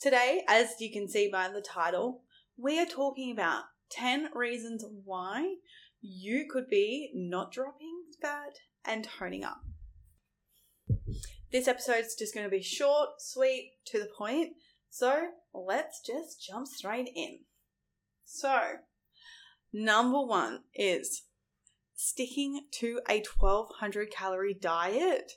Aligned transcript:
Today, 0.00 0.44
as 0.48 0.80
you 0.80 0.90
can 0.90 1.10
see 1.10 1.28
by 1.30 1.48
the 1.48 1.60
title, 1.60 2.22
we 2.56 2.80
are 2.80 2.86
talking 2.86 3.30
about 3.30 3.64
10 3.90 4.30
reasons 4.34 4.82
why 5.04 5.56
you 6.00 6.46
could 6.50 6.68
be 6.70 7.10
not 7.14 7.52
dropping 7.52 8.04
fat 8.22 8.60
and 8.82 9.04
toning 9.04 9.44
up. 9.44 9.60
This 11.52 11.68
episode 11.68 12.06
is 12.06 12.16
just 12.18 12.32
going 12.32 12.44
to 12.44 12.50
be 12.50 12.62
short, 12.62 13.10
sweet, 13.18 13.72
to 13.88 13.98
the 13.98 14.08
point. 14.16 14.54
So 14.88 15.32
let's 15.52 16.00
just 16.00 16.46
jump 16.48 16.66
straight 16.66 17.10
in. 17.14 17.40
So, 18.24 18.58
number 19.70 20.24
one 20.24 20.60
is 20.74 21.24
sticking 21.92 22.62
to 22.78 23.00
a 23.06 23.22
1200 23.38 24.10
calorie 24.10 24.56
diet 24.58 25.32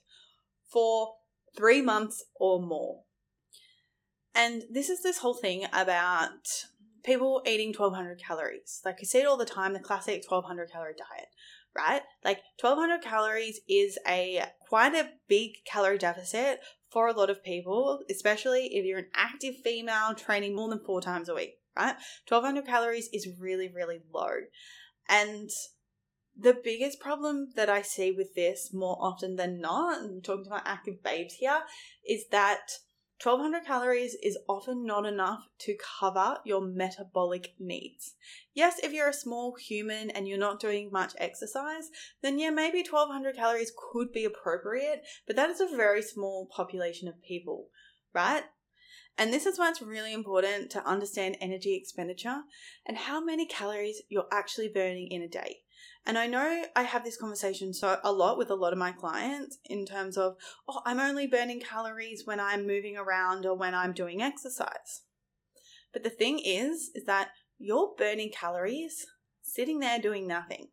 for 0.71 1.15
three 1.53 1.81
months 1.81 2.23
or 2.39 2.61
more. 2.61 3.01
And 4.35 4.63
this 4.69 4.89
is 4.89 5.03
this 5.03 5.19
whole 5.19 5.35
thing 5.35 5.65
about 5.71 6.47
people 7.03 7.41
eating 7.45 7.69
1200 7.69 8.19
calories. 8.19 8.81
Like 8.83 8.97
you 8.99 9.05
see 9.05 9.19
it 9.19 9.27
all 9.27 9.37
the 9.37 9.45
time, 9.45 9.73
the 9.73 9.79
classic 9.79 10.23
1200 10.27 10.71
calorie 10.71 10.95
diet, 10.97 11.27
right? 11.75 12.01
Like 12.23 12.39
1200 12.59 13.03
calories 13.03 13.59
is 13.67 13.99
a 14.07 14.43
quite 14.67 14.95
a 14.95 15.09
big 15.27 15.51
calorie 15.65 15.97
deficit 15.97 16.61
for 16.89 17.07
a 17.07 17.13
lot 17.13 17.29
of 17.29 17.43
people, 17.43 18.01
especially 18.09 18.67
if 18.73 18.85
you're 18.85 18.99
an 18.99 19.09
active 19.15 19.55
female 19.63 20.13
training 20.15 20.55
more 20.55 20.69
than 20.69 20.83
four 20.83 21.01
times 21.01 21.29
a 21.29 21.35
week, 21.35 21.59
right? 21.75 21.95
1200 22.27 22.65
calories 22.65 23.09
is 23.13 23.27
really, 23.39 23.69
really 23.69 23.99
low. 24.13 24.31
And 25.09 25.49
the 26.37 26.57
biggest 26.63 26.99
problem 26.99 27.49
that 27.55 27.69
I 27.69 27.81
see 27.81 28.11
with 28.11 28.33
this 28.33 28.71
more 28.73 28.97
often 28.99 29.35
than 29.35 29.59
not, 29.59 30.01
I'm 30.01 30.21
talking 30.21 30.45
to 30.45 30.49
my 30.49 30.61
active 30.65 31.03
babes 31.03 31.35
here, 31.35 31.61
is 32.07 32.25
that 32.31 32.71
1200 33.23 33.65
calories 33.65 34.17
is 34.21 34.37
often 34.49 34.85
not 34.85 35.05
enough 35.05 35.47
to 35.57 35.77
cover 35.99 36.39
your 36.43 36.59
metabolic 36.59 37.53
needs. 37.57 38.15
Yes, 38.53 38.79
if 38.83 38.91
you're 38.91 39.07
a 39.07 39.13
small 39.13 39.55
human 39.55 40.09
and 40.09 40.27
you're 40.27 40.37
not 40.37 40.59
doing 40.59 40.91
much 40.91 41.13
exercise, 41.17 41.89
then 42.21 42.37
yeah, 42.37 42.49
maybe 42.49 42.79
1200 42.79 43.37
calories 43.37 43.71
could 43.77 44.11
be 44.11 44.25
appropriate, 44.25 45.03
but 45.25 45.37
that 45.37 45.49
is 45.49 45.61
a 45.61 45.67
very 45.67 46.01
small 46.01 46.47
population 46.47 47.07
of 47.07 47.23
people, 47.23 47.69
right? 48.13 48.43
And 49.17 49.31
this 49.31 49.45
is 49.45 49.57
why 49.57 49.69
it's 49.69 49.81
really 49.81 50.11
important 50.11 50.69
to 50.71 50.85
understand 50.85 51.37
energy 51.39 51.75
expenditure 51.75 52.41
and 52.85 52.97
how 52.97 53.23
many 53.23 53.45
calories 53.45 54.01
you're 54.09 54.27
actually 54.33 54.67
burning 54.67 55.07
in 55.07 55.21
a 55.21 55.29
day. 55.29 55.62
And 56.05 56.17
I 56.17 56.27
know 56.27 56.63
I 56.75 56.83
have 56.83 57.05
this 57.05 57.17
conversation 57.17 57.73
so 57.73 57.97
a 58.03 58.11
lot 58.11 58.37
with 58.37 58.49
a 58.49 58.55
lot 58.55 58.73
of 58.73 58.79
my 58.79 58.91
clients 58.91 59.57
in 59.65 59.85
terms 59.85 60.17
of, 60.17 60.35
oh, 60.67 60.81
I'm 60.85 60.99
only 60.99 61.27
burning 61.27 61.61
calories 61.61 62.23
when 62.25 62.39
I'm 62.39 62.67
moving 62.67 62.97
around 62.97 63.45
or 63.45 63.55
when 63.55 63.73
I'm 63.73 63.93
doing 63.93 64.21
exercise. 64.21 65.03
But 65.93 66.03
the 66.03 66.09
thing 66.09 66.39
is, 66.39 66.91
is 66.93 67.05
that 67.05 67.29
you're 67.57 67.93
burning 67.97 68.31
calories 68.31 69.05
sitting 69.41 69.79
there 69.79 69.99
doing 69.99 70.27
nothing. 70.27 70.69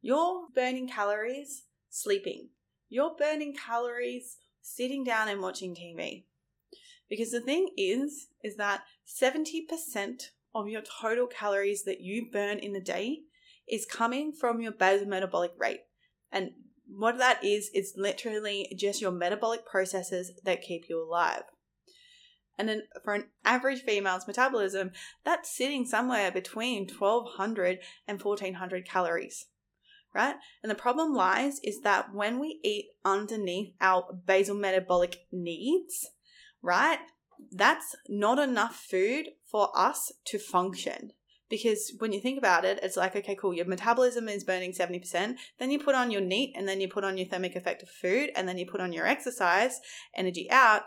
You're 0.00 0.46
burning 0.54 0.88
calories 0.88 1.64
sleeping. 1.90 2.50
You're 2.88 3.16
burning 3.18 3.56
calories 3.56 4.36
sitting 4.62 5.02
down 5.02 5.28
and 5.28 5.40
watching 5.40 5.74
TV. 5.74 6.24
Because 7.08 7.32
the 7.32 7.40
thing 7.40 7.70
is, 7.76 8.28
is 8.44 8.56
that 8.56 8.82
70% 9.06 10.30
of 10.54 10.68
your 10.68 10.82
total 10.82 11.26
calories 11.26 11.84
that 11.84 12.00
you 12.00 12.28
burn 12.30 12.58
in 12.58 12.76
a 12.76 12.80
day 12.80 13.22
is 13.68 13.86
coming 13.86 14.32
from 14.32 14.60
your 14.60 14.72
basal 14.72 15.06
metabolic 15.06 15.52
rate. 15.58 15.80
And 16.30 16.50
what 16.88 17.18
that 17.18 17.44
is, 17.44 17.70
is 17.74 17.94
literally 17.96 18.72
just 18.76 19.00
your 19.00 19.10
metabolic 19.10 19.66
processes 19.66 20.32
that 20.44 20.62
keep 20.62 20.88
you 20.88 21.02
alive. 21.02 21.42
And 22.58 22.68
then 22.68 22.82
for 23.04 23.14
an 23.14 23.24
average 23.44 23.82
female's 23.82 24.26
metabolism, 24.26 24.92
that's 25.24 25.54
sitting 25.54 25.84
somewhere 25.84 26.30
between 26.30 26.88
1200 26.88 27.78
and 28.08 28.22
1400 28.22 28.88
calories, 28.88 29.46
right? 30.14 30.36
And 30.62 30.70
the 30.70 30.76
problem 30.76 31.12
lies 31.12 31.60
is 31.62 31.80
that 31.82 32.14
when 32.14 32.38
we 32.38 32.60
eat 32.64 32.86
underneath 33.04 33.74
our 33.80 34.06
basal 34.26 34.56
metabolic 34.56 35.26
needs, 35.30 36.08
right, 36.62 37.00
that's 37.52 37.94
not 38.08 38.38
enough 38.38 38.76
food 38.76 39.26
for 39.44 39.68
us 39.76 40.12
to 40.26 40.38
function. 40.38 41.12
Because 41.48 41.92
when 41.98 42.12
you 42.12 42.20
think 42.20 42.38
about 42.38 42.64
it, 42.64 42.80
it's 42.82 42.96
like, 42.96 43.14
okay, 43.14 43.36
cool, 43.36 43.54
your 43.54 43.66
metabolism 43.66 44.28
is 44.28 44.44
burning 44.44 44.72
70%. 44.72 45.36
Then 45.58 45.70
you 45.70 45.78
put 45.78 45.94
on 45.94 46.10
your 46.10 46.20
NEAT 46.20 46.54
and 46.56 46.66
then 46.66 46.80
you 46.80 46.88
put 46.88 47.04
on 47.04 47.16
your 47.16 47.28
thermic 47.28 47.54
effect 47.54 47.82
of 47.82 47.88
food 47.88 48.30
and 48.34 48.48
then 48.48 48.58
you 48.58 48.66
put 48.66 48.80
on 48.80 48.92
your 48.92 49.06
exercise, 49.06 49.80
energy 50.16 50.50
out. 50.50 50.82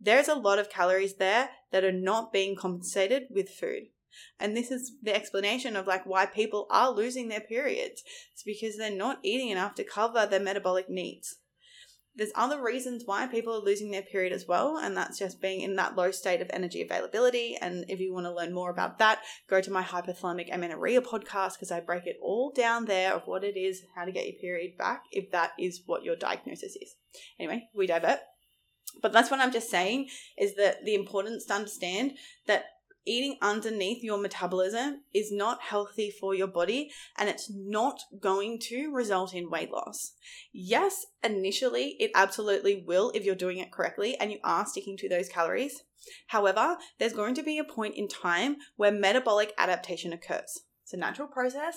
There's 0.00 0.28
a 0.28 0.34
lot 0.34 0.58
of 0.58 0.70
calories 0.70 1.16
there 1.16 1.50
that 1.72 1.84
are 1.84 1.92
not 1.92 2.32
being 2.32 2.56
compensated 2.56 3.24
with 3.30 3.50
food. 3.50 3.88
And 4.40 4.56
this 4.56 4.70
is 4.70 4.92
the 5.02 5.14
explanation 5.14 5.76
of 5.76 5.86
like 5.86 6.06
why 6.06 6.26
people 6.26 6.66
are 6.70 6.90
losing 6.90 7.28
their 7.28 7.40
periods. 7.40 8.02
It's 8.32 8.42
because 8.42 8.76
they're 8.76 8.90
not 8.90 9.18
eating 9.22 9.50
enough 9.50 9.74
to 9.76 9.84
cover 9.84 10.26
their 10.26 10.40
metabolic 10.40 10.88
needs. 10.88 11.36
There's 12.18 12.32
other 12.34 12.60
reasons 12.60 13.04
why 13.06 13.28
people 13.28 13.54
are 13.54 13.64
losing 13.64 13.92
their 13.92 14.02
period 14.02 14.32
as 14.32 14.48
well, 14.48 14.76
and 14.76 14.96
that's 14.96 15.20
just 15.20 15.40
being 15.40 15.60
in 15.60 15.76
that 15.76 15.94
low 15.94 16.10
state 16.10 16.40
of 16.40 16.50
energy 16.52 16.82
availability. 16.82 17.56
And 17.60 17.84
if 17.86 18.00
you 18.00 18.12
want 18.12 18.26
to 18.26 18.34
learn 18.34 18.52
more 18.52 18.70
about 18.70 18.98
that, 18.98 19.20
go 19.48 19.60
to 19.60 19.70
my 19.70 19.84
hypothalamic 19.84 20.52
amenorrhea 20.52 21.00
podcast 21.00 21.52
because 21.52 21.70
I 21.70 21.78
break 21.78 22.06
it 22.06 22.16
all 22.20 22.50
down 22.52 22.86
there 22.86 23.14
of 23.14 23.22
what 23.26 23.44
it 23.44 23.56
is, 23.56 23.84
how 23.94 24.04
to 24.04 24.10
get 24.10 24.26
your 24.26 24.34
period 24.40 24.76
back, 24.76 25.04
if 25.12 25.30
that 25.30 25.52
is 25.60 25.82
what 25.86 26.02
your 26.02 26.16
diagnosis 26.16 26.74
is. 26.74 26.96
Anyway, 27.38 27.68
we 27.72 27.86
divert. 27.86 28.18
But 29.00 29.12
that's 29.12 29.30
what 29.30 29.38
I'm 29.38 29.52
just 29.52 29.70
saying 29.70 30.08
is 30.36 30.56
that 30.56 30.84
the 30.84 30.96
importance 30.96 31.44
to 31.46 31.54
understand 31.54 32.14
that 32.48 32.64
eating 33.08 33.38
underneath 33.40 34.02
your 34.02 34.18
metabolism 34.18 35.02
is 35.14 35.32
not 35.32 35.62
healthy 35.62 36.10
for 36.10 36.34
your 36.34 36.46
body 36.46 36.90
and 37.16 37.28
it's 37.28 37.50
not 37.50 38.00
going 38.20 38.58
to 38.60 38.92
result 38.92 39.34
in 39.34 39.50
weight 39.50 39.70
loss. 39.72 40.12
Yes, 40.52 41.06
initially 41.24 41.96
it 41.98 42.10
absolutely 42.14 42.84
will 42.86 43.10
if 43.14 43.24
you're 43.24 43.34
doing 43.34 43.58
it 43.58 43.72
correctly 43.72 44.16
and 44.18 44.30
you 44.30 44.38
are 44.44 44.66
sticking 44.66 44.96
to 44.98 45.08
those 45.08 45.28
calories. 45.28 45.82
However, 46.28 46.76
there's 46.98 47.12
going 47.12 47.34
to 47.36 47.42
be 47.42 47.58
a 47.58 47.64
point 47.64 47.94
in 47.96 48.08
time 48.08 48.56
where 48.76 48.92
metabolic 48.92 49.52
adaptation 49.58 50.12
occurs. 50.12 50.60
It's 50.84 50.94
a 50.94 50.96
natural 50.96 51.28
process. 51.28 51.76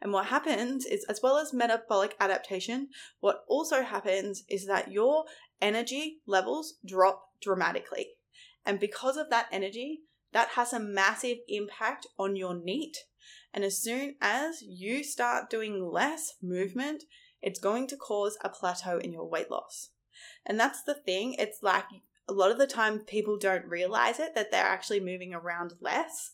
And 0.00 0.12
what 0.12 0.26
happens 0.26 0.86
is, 0.86 1.04
as 1.10 1.20
well 1.22 1.36
as 1.36 1.52
metabolic 1.52 2.14
adaptation, 2.20 2.88
what 3.20 3.44
also 3.48 3.82
happens 3.82 4.44
is 4.48 4.66
that 4.66 4.90
your 4.90 5.24
energy 5.60 6.20
levels 6.26 6.74
drop 6.86 7.32
dramatically. 7.42 8.08
And 8.64 8.80
because 8.80 9.16
of 9.16 9.28
that 9.30 9.48
energy, 9.52 10.00
that 10.32 10.50
has 10.50 10.72
a 10.72 10.80
massive 10.80 11.38
impact 11.48 12.06
on 12.18 12.36
your 12.36 12.54
NEAT. 12.54 12.96
And 13.52 13.64
as 13.64 13.78
soon 13.78 14.16
as 14.20 14.62
you 14.62 15.02
start 15.02 15.50
doing 15.50 15.90
less 15.90 16.34
movement, 16.42 17.04
it's 17.40 17.60
going 17.60 17.86
to 17.88 17.96
cause 17.96 18.36
a 18.42 18.48
plateau 18.48 18.98
in 18.98 19.12
your 19.12 19.28
weight 19.28 19.50
loss. 19.50 19.90
And 20.44 20.58
that's 20.58 20.82
the 20.82 20.94
thing. 20.94 21.34
It's 21.38 21.62
like 21.62 21.84
a 22.28 22.32
lot 22.32 22.50
of 22.50 22.58
the 22.58 22.66
time 22.66 23.00
people 23.00 23.38
don't 23.38 23.66
realize 23.66 24.18
it 24.18 24.34
that 24.34 24.50
they're 24.50 24.64
actually 24.64 25.00
moving 25.00 25.32
around 25.32 25.74
less. 25.80 26.32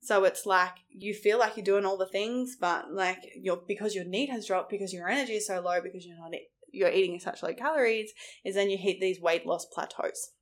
So 0.00 0.24
it's 0.24 0.46
like 0.46 0.74
you 0.90 1.14
feel 1.14 1.38
like 1.38 1.56
you're 1.56 1.64
doing 1.64 1.84
all 1.84 1.96
the 1.96 2.06
things, 2.06 2.56
but 2.60 2.92
like 2.92 3.18
your 3.36 3.56
because 3.66 3.94
your 3.94 4.04
NEAT 4.04 4.30
has 4.30 4.46
dropped 4.46 4.70
because 4.70 4.92
your 4.92 5.08
energy 5.08 5.34
is 5.34 5.46
so 5.46 5.60
low 5.60 5.80
because 5.82 6.06
you're 6.06 6.18
not 6.18 6.32
you're 6.70 6.90
eating 6.90 7.18
such 7.20 7.42
low 7.42 7.54
calories, 7.54 8.12
is 8.44 8.54
then 8.54 8.68
you 8.68 8.76
hit 8.76 9.00
these 9.00 9.20
weight 9.20 9.46
loss 9.46 9.64
plateaus 9.64 10.32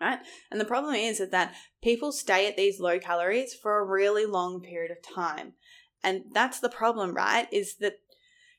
right? 0.00 0.18
And 0.50 0.60
the 0.60 0.64
problem 0.64 0.94
is, 0.94 1.22
that 1.30 1.54
people 1.82 2.12
stay 2.12 2.46
at 2.46 2.56
these 2.56 2.80
low 2.80 2.98
calories 2.98 3.54
for 3.54 3.78
a 3.78 3.84
really 3.84 4.26
long 4.26 4.60
period 4.60 4.90
of 4.90 5.14
time. 5.14 5.54
And 6.02 6.24
that's 6.32 6.60
the 6.60 6.68
problem, 6.68 7.14
right? 7.14 7.48
Is 7.52 7.76
that 7.80 7.94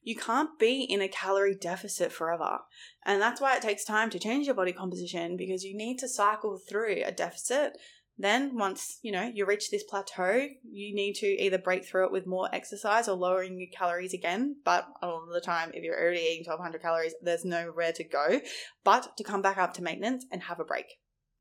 you 0.02 0.16
can't 0.16 0.58
be 0.58 0.84
in 0.84 1.02
a 1.02 1.10
calorie 1.10 1.56
deficit 1.56 2.12
forever. 2.12 2.60
And 3.06 3.22
that's 3.22 3.42
why 3.42 3.56
it 3.56 3.62
takes 3.62 3.84
time 3.84 4.10
to 4.12 4.20
change 4.20 4.46
your 4.46 4.56
body 4.56 4.72
composition 4.72 5.36
because 5.36 5.64
you 5.64 5.76
need 5.76 5.98
to 6.00 6.08
cycle 6.08 6.58
through 6.58 7.04
a 7.06 7.12
deficit. 7.12 7.78
Then 8.18 8.58
once, 8.58 9.00
you 9.04 9.12
know, 9.12 9.30
you 9.32 9.46
reach 9.46 9.70
this 9.70 9.84
plateau, 9.84 10.48
you 10.64 10.96
need 10.96 11.16
to 11.16 11.28
either 11.28 11.58
break 11.58 11.86
through 11.86 12.06
it 12.06 12.12
with 12.12 12.26
more 12.26 12.50
exercise 12.54 13.08
or 13.08 13.16
lowering 13.16 13.60
your 13.60 13.70
calories 13.72 14.14
again. 14.14 14.56
But 14.64 14.88
a 15.02 15.08
lot 15.08 15.28
of 15.28 15.34
the 15.34 15.42
time, 15.42 15.72
if 15.74 15.84
you're 15.84 16.02
already 16.02 16.22
eating 16.22 16.46
1200 16.46 16.82
calories, 16.82 17.14
there's 17.22 17.46
nowhere 17.46 17.92
to 17.92 18.04
go 18.04 18.40
but 18.84 19.16
to 19.18 19.24
come 19.24 19.42
back 19.42 19.58
up 19.58 19.74
to 19.74 19.84
maintenance 19.84 20.26
and 20.32 20.44
have 20.44 20.60
a 20.60 20.66
break 20.66 20.86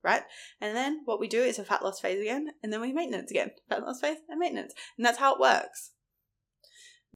right? 0.06 0.23
And 0.61 0.75
then 0.75 1.03
what 1.05 1.20
we 1.20 1.29
do 1.29 1.43
is 1.43 1.58
a 1.58 1.64
fat 1.64 1.82
loss 1.82 2.00
phase 2.00 2.20
again, 2.20 2.53
and 2.62 2.73
then 2.73 2.81
we 2.81 2.93
maintenance 2.93 3.31
again, 3.31 3.50
fat 3.69 3.82
loss 3.82 4.00
phase 4.00 4.19
and 4.29 4.38
maintenance. 4.38 4.73
And 4.97 5.05
that's 5.05 5.19
how 5.19 5.35
it 5.35 5.41
works. 5.41 5.91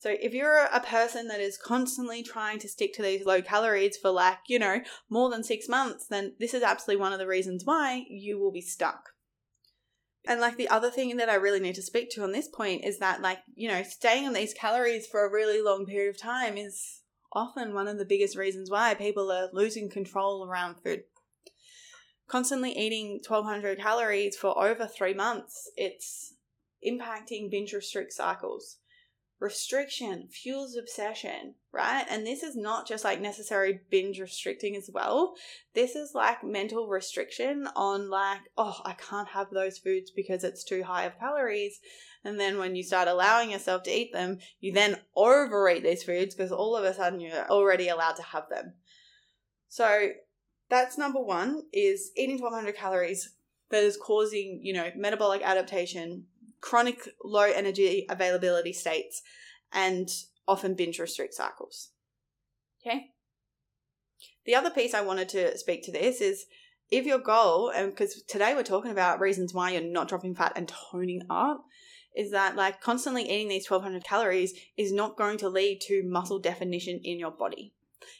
So 0.01 0.17
if 0.21 0.33
you're 0.33 0.65
a 0.65 0.81
person 0.81 1.29
that 1.29 1.41
is 1.41 1.59
constantly 1.59 2.23
trying 2.23 2.59
to 2.61 2.69
stick 2.69 2.95
to 2.95 3.03
these 3.03 3.27
low 3.27 3.43
calories 3.43 3.99
for 3.99 4.11
like, 4.11 4.39
you 4.49 4.59
know, 4.59 4.81
more 5.11 5.31
than 5.31 5.45
six 5.45 5.69
months, 5.69 6.07
then 6.09 6.35
this 6.41 6.55
is 6.55 6.63
absolutely 6.63 7.01
one 7.01 7.13
of 7.13 7.19
the 7.19 7.27
reasons 7.27 7.65
why 7.65 8.07
you 8.09 8.39
will 8.39 8.51
be 8.51 8.63
stuck. 8.63 9.11
And 10.27 10.41
like 10.41 10.57
the 10.57 10.69
other 10.69 10.91
thing 10.91 11.17
that 11.17 11.29
I 11.29 11.35
really 11.35 11.61
need 11.61 11.75
to 11.77 11.83
speak 11.83 12.11
to 12.13 12.23
on 12.23 12.33
this 12.33 12.49
point 12.49 12.85
is 12.85 12.99
that 12.99 13.21
like, 13.21 13.39
you 13.55 13.69
know, 13.69 13.83
staying 13.83 14.27
on 14.27 14.33
these 14.33 14.55
calories 14.55 15.07
for 15.07 15.25
a 15.25 15.31
really 15.31 15.63
long 15.63 15.87
period 15.87 16.11
of 16.11 16.21
time 16.21 16.57
is 16.57 17.03
often 17.33 17.75
one 17.75 17.89
of 17.89 17.99
the 17.99 18.05
biggest 18.05 18.37
reasons 18.37 18.71
why 18.71 18.95
people 18.95 19.31
are 19.31 19.49
losing 19.53 19.89
control 19.89 20.47
around 20.47 20.77
food. 20.83 21.03
Constantly 22.31 22.77
eating 22.79 23.21
1200 23.27 23.79
calories 23.79 24.37
for 24.37 24.57
over 24.63 24.87
3 24.87 25.15
months, 25.15 25.71
it's 25.77 26.35
impacting 26.87 27.51
binge 27.51 27.73
restrict 27.73 28.13
cycles 28.13 28.79
restriction 29.41 30.29
fuels 30.31 30.77
obsession, 30.77 31.55
right? 31.73 32.05
And 32.11 32.27
this 32.27 32.43
is 32.43 32.55
not 32.55 32.87
just 32.87 33.05
like 33.05 33.21
necessary 33.21 33.81
binge 33.91 34.21
restricting 34.21 34.77
as 34.77 34.91
well. 34.93 35.35
This 35.75 35.97
is 35.97 36.15
like 36.15 36.45
mental 36.45 36.89
restriction 36.89 37.67
on 37.75 38.11
like, 38.11 38.41
oh, 38.59 38.81
I 38.85 38.93
can't 38.93 39.29
have 39.29 39.49
those 39.51 39.79
foods 39.79 40.11
because 40.11 40.45
it's 40.45 40.63
too 40.63 40.83
high 40.83 41.05
of 41.05 41.19
calories. 41.19 41.81
And 42.23 42.39
then 42.39 42.59
when 42.59 42.77
you 42.77 42.83
start 42.83 43.09
allowing 43.09 43.51
yourself 43.51 43.83
to 43.85 43.91
eat 43.91 44.13
them, 44.13 44.39
you 44.61 44.73
then 44.73 44.99
overeat 45.17 45.83
these 45.83 46.05
foods 46.05 46.35
because 46.35 46.53
all 46.53 46.77
of 46.77 46.85
a 46.85 46.93
sudden 46.93 47.19
you're 47.19 47.51
already 47.51 47.89
allowed 47.89 48.17
to 48.17 48.23
have 48.23 48.51
them. 48.51 48.75
So 49.71 50.11
that's 50.71 50.97
number 50.97 51.21
one 51.21 51.65
is 51.73 52.13
eating 52.17 52.41
1200 52.41 52.77
calories 52.77 53.35
that 53.71 53.83
is 53.83 53.97
causing, 53.97 54.61
you 54.63 54.73
know, 54.73 54.91
metabolic 54.97 55.43
adaptation, 55.43 56.25
chronic 56.61 57.09
low 57.25 57.43
energy 57.43 58.07
availability 58.09 58.73
states, 58.73 59.23
and 59.73 60.09
often 60.47 60.75
binge 60.75 60.99
restrict 60.99 61.35
cycles. 61.35 61.91
Okay. 62.81 63.11
The 64.47 64.55
other 64.55 64.71
piece 64.71 64.95
I 64.95 65.03
wanted 65.03 65.29
to 65.31 65.59
speak 65.59 65.85
to 65.85 65.93
this 65.93 66.21
is 66.21 66.47
if 66.91 67.05
your 67.05 67.19
goal, 67.19 67.71
and 67.71 67.91
because 67.91 68.23
today 68.23 68.55
we're 68.55 68.63
talking 68.63 68.91
about 68.91 69.21
reasons 69.21 69.55
why 69.55 69.71
you're 69.71 69.83
not 69.83 70.09
dropping 70.09 70.35
fat 70.35 70.53
and 70.57 70.69
toning 70.69 71.23
up, 71.31 71.65
is 72.17 72.33
that 72.33 72.57
like 72.57 72.81
constantly 72.81 73.23
eating 73.23 73.49
these 73.49 73.71
1200 73.71 74.05
calories 74.05 74.55
is 74.77 74.93
not 74.93 75.17
going 75.17 75.39
to 75.39 75.49
lead 75.49 75.81
to 75.83 76.03
muscle 76.05 76.41
definition 76.41 77.01
in 77.05 77.19
your 77.19 77.31
body. 77.31 77.73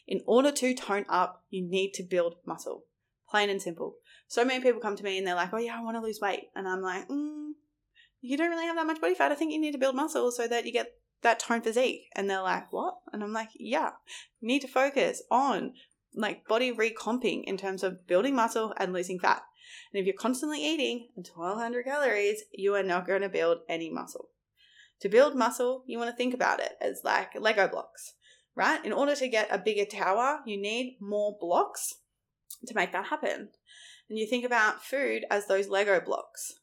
In 0.07 0.21
order 0.25 0.51
to 0.51 0.73
tone 0.73 1.05
up, 1.09 1.43
you 1.49 1.61
need 1.61 1.93
to 1.95 2.03
build 2.03 2.35
muscle. 2.45 2.85
Plain 3.29 3.49
and 3.49 3.61
simple. 3.61 3.95
So 4.27 4.45
many 4.45 4.61
people 4.61 4.81
come 4.81 4.95
to 4.95 5.03
me 5.03 5.17
and 5.17 5.25
they're 5.25 5.35
like, 5.35 5.53
oh 5.53 5.57
yeah, 5.57 5.77
I 5.77 5.83
want 5.83 5.97
to 5.97 6.01
lose 6.01 6.19
weight. 6.21 6.49
And 6.55 6.67
I'm 6.67 6.81
like, 6.81 7.07
mm, 7.07 7.51
you 8.21 8.37
don't 8.37 8.49
really 8.49 8.65
have 8.65 8.75
that 8.75 8.87
much 8.87 9.01
body 9.01 9.15
fat. 9.15 9.31
I 9.31 9.35
think 9.35 9.51
you 9.51 9.59
need 9.59 9.71
to 9.71 9.77
build 9.77 9.95
muscle 9.95 10.31
so 10.31 10.47
that 10.47 10.65
you 10.65 10.71
get 10.71 10.93
that 11.21 11.39
tone 11.39 11.61
physique. 11.61 12.03
And 12.15 12.29
they're 12.29 12.41
like, 12.41 12.71
what? 12.71 12.95
And 13.11 13.23
I'm 13.23 13.33
like, 13.33 13.49
yeah, 13.55 13.91
you 14.39 14.47
need 14.47 14.61
to 14.61 14.67
focus 14.67 15.23
on 15.31 15.73
like 16.15 16.47
body 16.47 16.71
recomping 16.71 17.43
in 17.45 17.57
terms 17.57 17.83
of 17.83 18.05
building 18.07 18.35
muscle 18.35 18.73
and 18.77 18.93
losing 18.93 19.19
fat. 19.19 19.43
And 19.93 19.99
if 19.99 20.05
you're 20.05 20.15
constantly 20.15 20.63
eating 20.63 21.09
1200 21.15 21.85
calories, 21.85 22.43
you 22.51 22.75
are 22.75 22.83
not 22.83 23.07
going 23.07 23.21
to 23.21 23.29
build 23.29 23.59
any 23.69 23.89
muscle. 23.89 24.29
To 25.01 25.09
build 25.09 25.35
muscle, 25.35 25.83
you 25.87 25.97
want 25.97 26.11
to 26.11 26.15
think 26.15 26.33
about 26.33 26.59
it 26.59 26.73
as 26.79 27.01
like 27.03 27.39
Lego 27.39 27.67
blocks, 27.67 28.13
right? 28.55 28.83
In 28.85 28.93
order 28.93 29.15
to 29.15 29.27
get 29.27 29.47
a 29.51 29.57
bigger 29.57 29.85
tower, 29.85 30.39
you 30.45 30.57
need 30.57 30.97
more 30.99 31.37
blocks 31.39 31.95
to 32.65 32.75
make 32.75 32.91
that 32.91 33.07
happen. 33.07 33.49
And 34.09 34.19
you 34.19 34.27
think 34.27 34.45
about 34.45 34.83
food 34.83 35.25
as 35.29 35.47
those 35.47 35.69
Lego 35.69 35.99
blocks 36.01 36.53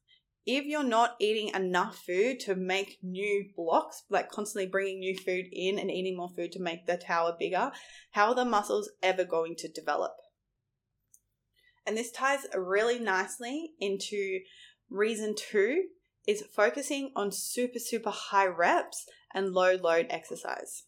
if 0.48 0.64
you're 0.64 0.82
not 0.82 1.14
eating 1.20 1.54
enough 1.54 2.02
food 2.06 2.40
to 2.40 2.54
make 2.54 2.98
new 3.02 3.50
blocks, 3.54 4.04
like 4.08 4.30
constantly 4.30 4.66
bringing 4.66 4.98
new 4.98 5.14
food 5.14 5.44
in 5.52 5.78
and 5.78 5.90
eating 5.90 6.16
more 6.16 6.30
food 6.30 6.52
to 6.52 6.62
make 6.62 6.86
the 6.86 6.96
tower 6.96 7.36
bigger, 7.38 7.70
how 8.12 8.28
are 8.28 8.34
the 8.34 8.46
muscles 8.46 8.88
ever 9.02 9.24
going 9.24 9.54
to 9.56 9.68
develop? 9.68 10.12
And 11.86 11.98
this 11.98 12.10
ties 12.10 12.46
really 12.56 12.98
nicely 12.98 13.72
into 13.78 14.40
reason 14.88 15.34
two 15.36 15.88
is 16.26 16.42
focusing 16.56 17.12
on 17.14 17.30
super, 17.30 17.78
super 17.78 18.10
high 18.10 18.46
reps 18.46 19.04
and 19.34 19.52
low 19.52 19.76
load 19.76 20.06
exercise. 20.08 20.84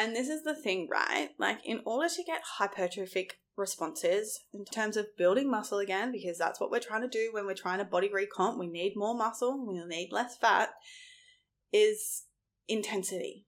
And 0.00 0.16
this 0.16 0.30
is 0.30 0.44
the 0.44 0.54
thing, 0.54 0.88
right? 0.90 1.28
Like, 1.38 1.58
in 1.62 1.82
order 1.84 2.08
to 2.08 2.24
get 2.24 2.40
hypertrophic 2.58 3.32
responses 3.54 4.40
in 4.54 4.64
terms 4.64 4.96
of 4.96 5.14
building 5.18 5.50
muscle 5.50 5.78
again, 5.78 6.10
because 6.10 6.38
that's 6.38 6.58
what 6.58 6.70
we're 6.70 6.80
trying 6.80 7.02
to 7.02 7.08
do 7.08 7.28
when 7.32 7.44
we're 7.44 7.52
trying 7.52 7.80
to 7.80 7.84
body 7.84 8.08
recomp. 8.08 8.58
We 8.58 8.66
need 8.66 8.94
more 8.96 9.14
muscle, 9.14 9.62
we 9.68 9.78
need 9.84 10.08
less 10.10 10.38
fat, 10.38 10.70
is 11.70 12.24
intensity. 12.66 13.44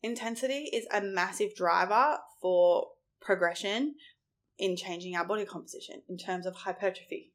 Intensity 0.00 0.70
is 0.72 0.86
a 0.92 1.00
massive 1.00 1.56
driver 1.56 2.18
for 2.40 2.86
progression 3.20 3.96
in 4.60 4.76
changing 4.76 5.16
our 5.16 5.26
body 5.26 5.44
composition 5.44 6.02
in 6.08 6.16
terms 6.16 6.46
of 6.46 6.54
hypertrophy 6.54 7.32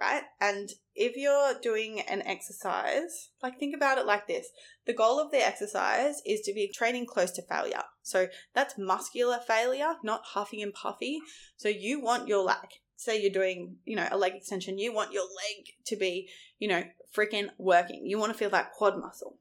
right? 0.00 0.22
And 0.40 0.70
if 0.94 1.16
you're 1.16 1.54
doing 1.60 2.00
an 2.00 2.22
exercise, 2.22 3.30
like 3.42 3.58
think 3.58 3.74
about 3.74 3.98
it 3.98 4.06
like 4.06 4.26
this 4.26 4.48
the 4.86 4.92
goal 4.92 5.20
of 5.20 5.30
the 5.30 5.38
exercise 5.38 6.16
is 6.26 6.40
to 6.42 6.52
be 6.52 6.70
training 6.72 7.06
close 7.06 7.30
to 7.32 7.42
failure. 7.42 7.82
So 8.02 8.26
that's 8.54 8.78
muscular 8.78 9.38
failure, 9.46 9.94
not 10.02 10.22
huffy 10.24 10.60
and 10.60 10.74
puffy. 10.74 11.20
So 11.56 11.68
you 11.68 12.00
want 12.00 12.28
your 12.28 12.44
leg, 12.44 12.66
say 12.96 13.20
you're 13.20 13.30
doing, 13.30 13.76
you 13.84 13.96
know, 13.96 14.08
a 14.10 14.18
leg 14.18 14.34
extension, 14.34 14.78
you 14.78 14.92
want 14.92 15.12
your 15.12 15.22
leg 15.22 15.66
to 15.86 15.96
be, 15.96 16.28
you 16.58 16.68
know, 16.68 16.82
freaking 17.16 17.48
working. 17.58 18.06
You 18.06 18.18
want 18.18 18.32
to 18.32 18.38
feel 18.38 18.50
that 18.50 18.72
quad 18.72 18.98
muscle. 18.98 19.38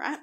Right? 0.00 0.18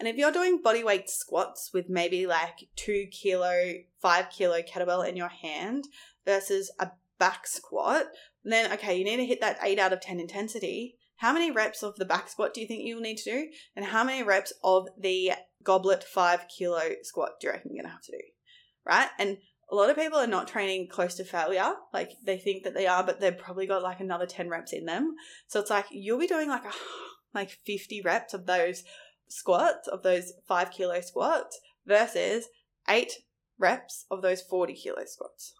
And 0.00 0.08
if 0.08 0.16
you're 0.16 0.32
doing 0.32 0.60
body 0.62 0.82
weight 0.82 1.08
squats 1.08 1.70
with 1.72 1.88
maybe 1.88 2.26
like 2.26 2.68
two 2.74 3.06
kilo, 3.12 3.74
five 4.00 4.30
kilo 4.30 4.60
kettlebell 4.62 5.08
in 5.08 5.16
your 5.16 5.28
hand 5.28 5.84
versus 6.26 6.72
a 6.80 6.90
back 7.18 7.46
squat 7.46 8.06
then, 8.44 8.72
okay, 8.72 8.96
you 8.96 9.04
need 9.04 9.18
to 9.18 9.26
hit 9.26 9.40
that 9.40 9.58
8 9.62 9.78
out 9.78 9.92
of 9.92 10.00
10 10.00 10.18
intensity. 10.18 10.96
How 11.16 11.32
many 11.32 11.50
reps 11.50 11.82
of 11.82 11.96
the 11.96 12.04
back 12.04 12.28
squat 12.28 12.54
do 12.54 12.60
you 12.60 12.66
think 12.66 12.82
you'll 12.84 13.00
need 13.00 13.18
to 13.18 13.30
do? 13.30 13.48
And 13.76 13.84
how 13.84 14.02
many 14.02 14.22
reps 14.22 14.52
of 14.64 14.88
the 14.98 15.32
goblet 15.62 16.02
5 16.02 16.46
kilo 16.48 16.80
squat 17.02 17.32
do 17.40 17.46
you 17.46 17.52
reckon 17.52 17.70
you're 17.72 17.82
going 17.82 17.90
to 17.90 17.92
have 17.92 18.02
to 18.02 18.12
do? 18.12 18.22
Right? 18.84 19.08
And 19.18 19.38
a 19.70 19.74
lot 19.74 19.88
of 19.88 19.96
people 19.96 20.18
are 20.18 20.26
not 20.26 20.48
training 20.48 20.88
close 20.88 21.14
to 21.14 21.24
failure. 21.24 21.72
Like 21.94 22.10
they 22.24 22.38
think 22.38 22.64
that 22.64 22.74
they 22.74 22.86
are, 22.86 23.04
but 23.04 23.20
they've 23.20 23.36
probably 23.36 23.66
got 23.66 23.82
like 23.82 24.00
another 24.00 24.26
10 24.26 24.48
reps 24.48 24.72
in 24.72 24.84
them. 24.84 25.14
So 25.46 25.60
it's 25.60 25.70
like 25.70 25.86
you'll 25.90 26.18
be 26.18 26.26
doing 26.26 26.48
like 26.48 26.64
a 26.64 26.72
like 27.34 27.58
50 27.64 28.02
reps 28.02 28.34
of 28.34 28.46
those 28.46 28.84
squats, 29.28 29.88
of 29.88 30.02
those 30.02 30.32
5 30.46 30.70
kilo 30.70 31.00
squats 31.00 31.58
versus 31.86 32.48
8 32.88 33.12
reps 33.58 34.04
of 34.10 34.20
those 34.20 34.42
40 34.42 34.74
kilo 34.74 35.04
squats. 35.06 35.54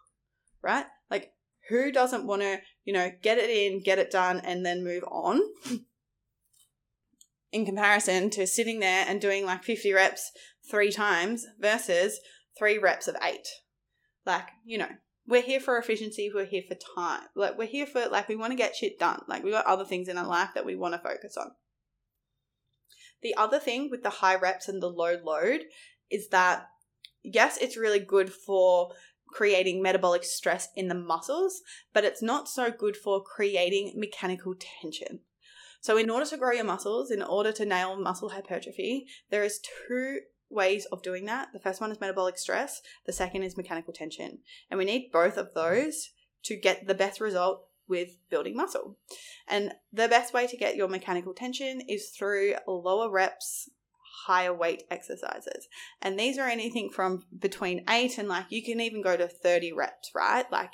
Right? 0.61 0.87
Like 1.11 1.33
who 1.73 1.91
doesn't 1.91 2.27
want 2.27 2.43
to, 2.43 2.61
you 2.85 2.93
know, 2.93 3.11
get 3.23 3.39
it 3.39 3.51
in, 3.51 3.81
get 3.81 3.99
it 3.99 4.11
done, 4.11 4.41
and 4.41 4.65
then 4.65 4.85
move 4.85 5.05
on? 5.05 5.41
in 7.53 7.67
comparison 7.67 8.31
to 8.31 8.47
sitting 8.47 8.81
there 8.81 9.05
and 9.07 9.21
doing 9.21 9.45
like 9.45 9.63
50 9.63 9.93
reps 9.93 10.33
three 10.69 10.91
times 10.91 11.47
versus 11.61 12.19
three 12.59 12.79
reps 12.79 13.07
of 13.07 13.17
eight. 13.23 13.47
Like, 14.25 14.49
you 14.65 14.79
know, 14.79 14.89
we're 15.27 15.43
here 15.43 15.61
for 15.61 15.79
efficiency, 15.79 16.31
we're 16.35 16.47
here 16.47 16.63
for 16.67 16.77
time. 16.97 17.29
Like, 17.37 17.59
we're 17.59 17.67
here 17.67 17.87
for, 17.87 18.07
like, 18.09 18.29
we 18.29 18.37
want 18.37 18.53
to 18.53 18.57
get 18.57 18.75
shit 18.75 18.99
done. 18.99 19.23
Like, 19.29 19.45
we 19.45 19.51
got 19.51 19.67
other 19.67 19.85
things 19.85 20.09
in 20.09 20.19
our 20.19 20.27
life 20.27 20.51
that 20.55 20.65
we 20.65 20.77
want 20.77 20.95
to 20.95 20.99
focus 20.99 21.37
on. 21.37 21.53
The 23.23 23.37
other 23.37 23.59
thing 23.59 23.89
with 23.91 24.03
the 24.03 24.11
high 24.11 24.37
reps 24.37 24.69
and 24.69 24.83
the 24.83 24.89
low 24.89 25.17
load 25.23 25.63
is 26.11 26.29
that, 26.29 26.69
yes, 27.23 27.59
it's 27.61 27.77
really 27.77 28.01
good 28.01 28.33
for 28.33 28.93
creating 29.33 29.83
metabolic 29.83 30.25
stress 30.25 30.69
in 30.77 30.89
the 30.89 30.95
muscles, 30.95 31.63
but 31.93 32.05
it's 32.05 32.23
not 32.23 32.49
so 32.49 32.71
good 32.71 32.97
for 32.97 33.23
creating 33.23 33.95
mechanical 33.97 34.55
tension. 34.59 35.21
So, 35.81 35.97
in 35.97 36.11
order 36.11 36.27
to 36.27 36.37
grow 36.37 36.53
your 36.53 36.65
muscles, 36.65 37.11
in 37.11 37.23
order 37.23 37.51
to 37.53 37.65
nail 37.65 37.99
muscle 37.99 38.29
hypertrophy, 38.29 39.07
there 39.31 39.43
is 39.43 39.61
two 39.89 40.21
ways 40.49 40.85
of 40.93 41.03
doing 41.03 41.25
that. 41.25 41.49
The 41.53 41.59
first 41.59 41.81
one 41.81 41.91
is 41.91 42.01
metabolic 42.01 42.39
stress, 42.39 42.83
the 43.07 43.13
second 43.13 43.43
is 43.43 43.57
mechanical 43.57 43.93
tension. 43.93 44.39
And 44.71 44.79
we 44.79 44.85
need 44.85 45.11
both 45.13 45.37
of 45.37 45.55
those 45.55 46.11
to 46.45 46.57
get 46.57 46.87
the 46.87 46.95
best 46.95 47.21
result 47.21 47.67
with 47.89 48.17
building 48.31 48.57
muscle. 48.57 48.97
And 49.49 49.73
the 49.93 50.09
best 50.09 50.33
way 50.33 50.47
to 50.47 50.57
get 50.57 50.77
your 50.77 50.89
mechanical 50.89 51.35
tension 51.35 51.81
is 51.89 52.11
through 52.11 52.55
lower 52.67 53.11
reps 53.11 53.69
higher 54.27 54.55
weight 54.55 54.85
exercises. 54.91 55.69
And 56.01 56.19
these 56.19 56.39
are 56.39 56.49
anything 56.49 56.91
from 56.91 57.25
between 57.37 57.85
eight 57.89 58.19
and 58.19 58.29
like 58.29 58.47
you 58.51 58.63
can 58.63 58.81
even 58.81 59.03
go 59.03 59.17
to 59.17 59.29
30 59.29 59.73
reps, 59.73 60.11
right? 60.15 60.51
Like 60.51 60.73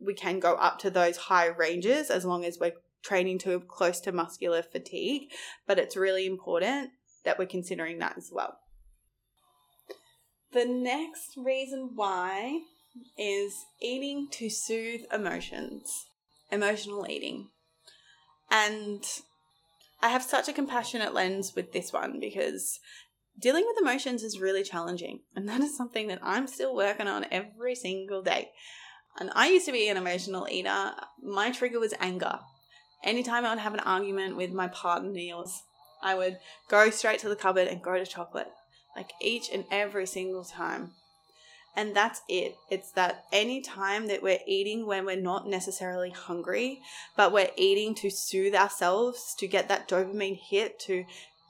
we 0.00 0.14
can 0.14 0.40
go 0.40 0.54
up 0.54 0.78
to 0.80 0.90
those 0.90 1.16
high 1.16 1.46
ranges 1.46 2.10
as 2.10 2.24
long 2.24 2.44
as 2.44 2.58
we're 2.58 2.72
training 3.02 3.38
to 3.40 3.60
close 3.60 4.00
to 4.00 4.12
muscular 4.12 4.62
fatigue. 4.62 5.30
But 5.66 5.78
it's 5.78 5.96
really 5.96 6.26
important 6.26 6.90
that 7.24 7.38
we're 7.38 7.46
considering 7.46 7.98
that 7.98 8.16
as 8.16 8.30
well. 8.32 8.58
The 10.52 10.66
next 10.66 11.34
reason 11.36 11.92
why 11.94 12.60
is 13.18 13.64
eating 13.80 14.28
to 14.32 14.50
soothe 14.50 15.02
emotions, 15.12 16.06
emotional 16.50 17.06
eating. 17.08 17.48
And 18.50 19.02
I 20.02 20.08
have 20.08 20.22
such 20.22 20.48
a 20.48 20.52
compassionate 20.52 21.14
lens 21.14 21.54
with 21.54 21.72
this 21.72 21.92
one 21.92 22.18
because 22.18 22.80
dealing 23.38 23.64
with 23.66 23.80
emotions 23.80 24.22
is 24.22 24.40
really 24.40 24.64
challenging. 24.64 25.20
And 25.36 25.48
that 25.48 25.60
is 25.60 25.76
something 25.76 26.08
that 26.08 26.18
I'm 26.22 26.46
still 26.46 26.74
working 26.74 27.06
on 27.06 27.26
every 27.30 27.74
single 27.74 28.22
day. 28.22 28.50
And 29.18 29.30
I 29.34 29.48
used 29.48 29.66
to 29.66 29.72
be 29.72 29.88
an 29.88 29.96
emotional 29.96 30.48
eater. 30.50 30.92
My 31.22 31.50
trigger 31.50 31.78
was 31.78 31.94
anger. 32.00 32.40
Anytime 33.04 33.44
I 33.44 33.50
would 33.50 33.58
have 33.58 33.74
an 33.74 33.80
argument 33.80 34.36
with 34.36 34.52
my 34.52 34.68
partner, 34.68 35.10
Niels, 35.10 35.62
I 36.02 36.14
would 36.14 36.38
go 36.68 36.90
straight 36.90 37.20
to 37.20 37.28
the 37.28 37.36
cupboard 37.36 37.68
and 37.68 37.82
go 37.82 37.96
to 37.96 38.06
chocolate. 38.06 38.48
Like 38.96 39.12
each 39.20 39.50
and 39.52 39.64
every 39.70 40.06
single 40.06 40.44
time. 40.44 40.92
And 41.74 41.96
that's 41.96 42.20
it. 42.28 42.56
It's 42.70 42.90
that 42.92 43.24
any 43.32 43.62
time 43.62 44.06
that 44.08 44.22
we're 44.22 44.40
eating 44.46 44.86
when 44.86 45.06
we're 45.06 45.16
not 45.16 45.48
necessarily 45.48 46.10
hungry, 46.10 46.82
but 47.16 47.32
we're 47.32 47.50
eating 47.56 47.94
to 47.96 48.10
soothe 48.10 48.54
ourselves, 48.54 49.34
to 49.38 49.46
get 49.46 49.68
that 49.68 49.88
dopamine 49.88 50.38
hit, 50.38 50.78
to 50.80 51.04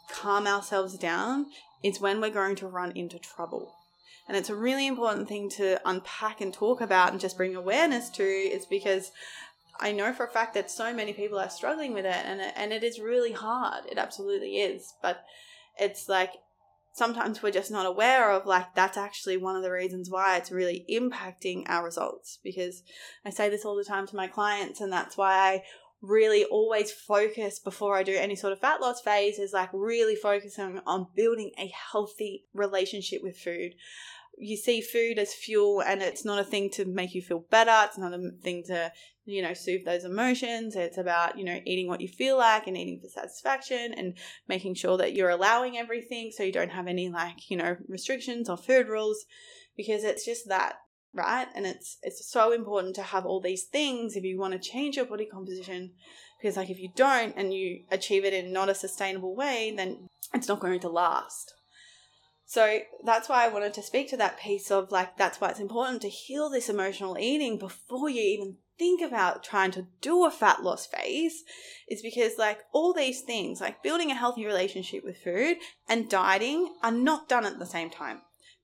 calm 0.08 0.46
ourselves 0.46 0.96
down, 0.96 1.46
is 1.82 2.00
when 2.00 2.20
we're 2.20 2.30
going 2.30 2.54
to 2.56 2.68
run 2.68 2.92
into 2.92 3.18
trouble. 3.18 3.74
And 4.28 4.36
it's 4.36 4.50
a 4.50 4.54
really 4.54 4.86
important 4.86 5.28
thing 5.28 5.50
to 5.50 5.80
unpack 5.84 6.40
and 6.40 6.54
talk 6.54 6.80
about 6.80 7.10
and 7.10 7.20
just 7.20 7.36
bring 7.36 7.56
awareness 7.56 8.08
to, 8.10 8.22
is 8.22 8.64
because 8.64 9.10
I 9.80 9.90
know 9.90 10.12
for 10.12 10.24
a 10.24 10.30
fact 10.30 10.54
that 10.54 10.70
so 10.70 10.94
many 10.94 11.12
people 11.12 11.40
are 11.40 11.50
struggling 11.50 11.92
with 11.92 12.04
it 12.04 12.24
and 12.24 12.40
and 12.40 12.72
it 12.72 12.84
is 12.84 13.00
really 13.00 13.32
hard. 13.32 13.84
It 13.90 13.98
absolutely 13.98 14.58
is. 14.58 14.94
But 15.02 15.24
it's 15.76 16.08
like 16.08 16.34
sometimes 16.92 17.42
we're 17.42 17.50
just 17.50 17.70
not 17.70 17.86
aware 17.86 18.30
of 18.30 18.46
like 18.46 18.74
that's 18.74 18.98
actually 18.98 19.36
one 19.36 19.56
of 19.56 19.62
the 19.62 19.70
reasons 19.70 20.10
why 20.10 20.36
it's 20.36 20.52
really 20.52 20.84
impacting 20.90 21.64
our 21.66 21.84
results 21.84 22.38
because 22.44 22.82
I 23.24 23.30
say 23.30 23.48
this 23.48 23.64
all 23.64 23.76
the 23.76 23.84
time 23.84 24.06
to 24.08 24.16
my 24.16 24.26
clients 24.26 24.80
and 24.80 24.92
that's 24.92 25.16
why 25.16 25.32
I 25.32 25.62
really 26.02 26.44
always 26.44 26.92
focus 26.92 27.58
before 27.60 27.96
I 27.96 28.02
do 28.02 28.16
any 28.16 28.36
sort 28.36 28.52
of 28.52 28.58
fat 28.58 28.80
loss 28.80 29.00
phase 29.00 29.38
is 29.38 29.52
like 29.52 29.70
really 29.72 30.16
focusing 30.16 30.80
on 30.84 31.06
building 31.14 31.52
a 31.58 31.72
healthy 31.92 32.44
relationship 32.52 33.22
with 33.22 33.38
food. 33.38 33.74
You 34.36 34.56
see 34.56 34.80
food 34.80 35.18
as 35.18 35.32
fuel 35.32 35.80
and 35.80 36.02
it's 36.02 36.24
not 36.24 36.40
a 36.40 36.44
thing 36.44 36.70
to 36.70 36.84
make 36.84 37.14
you 37.14 37.22
feel 37.22 37.44
better. 37.50 37.86
It's 37.86 37.98
not 37.98 38.12
a 38.12 38.32
thing 38.42 38.64
to, 38.66 38.92
you 39.24 39.42
know, 39.42 39.54
soothe 39.54 39.84
those 39.84 40.04
emotions. 40.04 40.74
It's 40.74 40.98
about, 40.98 41.38
you 41.38 41.44
know, 41.44 41.60
eating 41.64 41.88
what 41.88 42.00
you 42.00 42.08
feel 42.08 42.38
like 42.38 42.66
and 42.66 42.76
eating 42.76 43.00
for 43.00 43.08
satisfaction 43.08 43.94
and 43.96 44.14
making 44.48 44.74
sure 44.74 44.96
that 44.98 45.14
you're 45.14 45.30
allowing 45.30 45.78
everything 45.78 46.32
so 46.32 46.42
you 46.42 46.52
don't 46.52 46.72
have 46.72 46.86
any 46.86 47.08
like, 47.08 47.50
you 47.50 47.56
know, 47.56 47.76
restrictions 47.88 48.48
or 48.48 48.56
food 48.56 48.88
rules 48.88 49.24
because 49.76 50.04
it's 50.04 50.24
just 50.24 50.48
that 50.48 50.76
right? 51.14 51.48
And 51.54 51.66
it's 51.66 51.98
it's 52.02 52.26
so 52.26 52.52
important 52.52 52.94
to 52.96 53.02
have 53.02 53.26
all 53.26 53.40
these 53.40 53.64
things 53.64 54.16
if 54.16 54.24
you 54.24 54.38
want 54.38 54.54
to 54.54 54.58
change 54.58 54.96
your 54.96 55.04
body 55.04 55.26
composition 55.26 55.92
because 56.40 56.56
like 56.56 56.70
if 56.70 56.78
you 56.78 56.90
don't 56.96 57.34
and 57.36 57.52
you 57.52 57.84
achieve 57.90 58.24
it 58.24 58.32
in 58.32 58.52
not 58.52 58.68
a 58.68 58.74
sustainable 58.74 59.36
way, 59.36 59.72
then 59.76 60.08
it's 60.34 60.48
not 60.48 60.60
going 60.60 60.80
to 60.80 60.88
last. 60.88 61.54
So 62.44 62.80
that's 63.04 63.28
why 63.28 63.44
I 63.44 63.48
wanted 63.48 63.72
to 63.74 63.82
speak 63.82 64.10
to 64.10 64.16
that 64.18 64.38
piece 64.38 64.70
of 64.70 64.90
like 64.90 65.16
that's 65.16 65.40
why 65.40 65.50
it's 65.50 65.60
important 65.60 66.02
to 66.02 66.08
heal 66.08 66.50
this 66.50 66.68
emotional 66.68 67.16
eating 67.18 67.58
before 67.58 68.10
you 68.10 68.22
even 68.22 68.56
think 68.78 69.00
about 69.00 69.44
trying 69.44 69.70
to 69.72 69.86
do 70.00 70.24
a 70.24 70.30
fat 70.30 70.62
loss 70.62 70.86
phase 70.86 71.44
is 71.88 72.02
because 72.02 72.38
like 72.38 72.60
all 72.72 72.92
these 72.92 73.20
things 73.20 73.60
like 73.60 73.82
building 73.82 74.10
a 74.10 74.14
healthy 74.14 74.44
relationship 74.46 75.04
with 75.04 75.18
food 75.18 75.56
and 75.88 76.08
dieting 76.08 76.74
are 76.82 76.90
not 76.90 77.28
done 77.28 77.44
at 77.44 77.58
the 77.58 77.66
same 77.66 77.90
time 77.90 78.22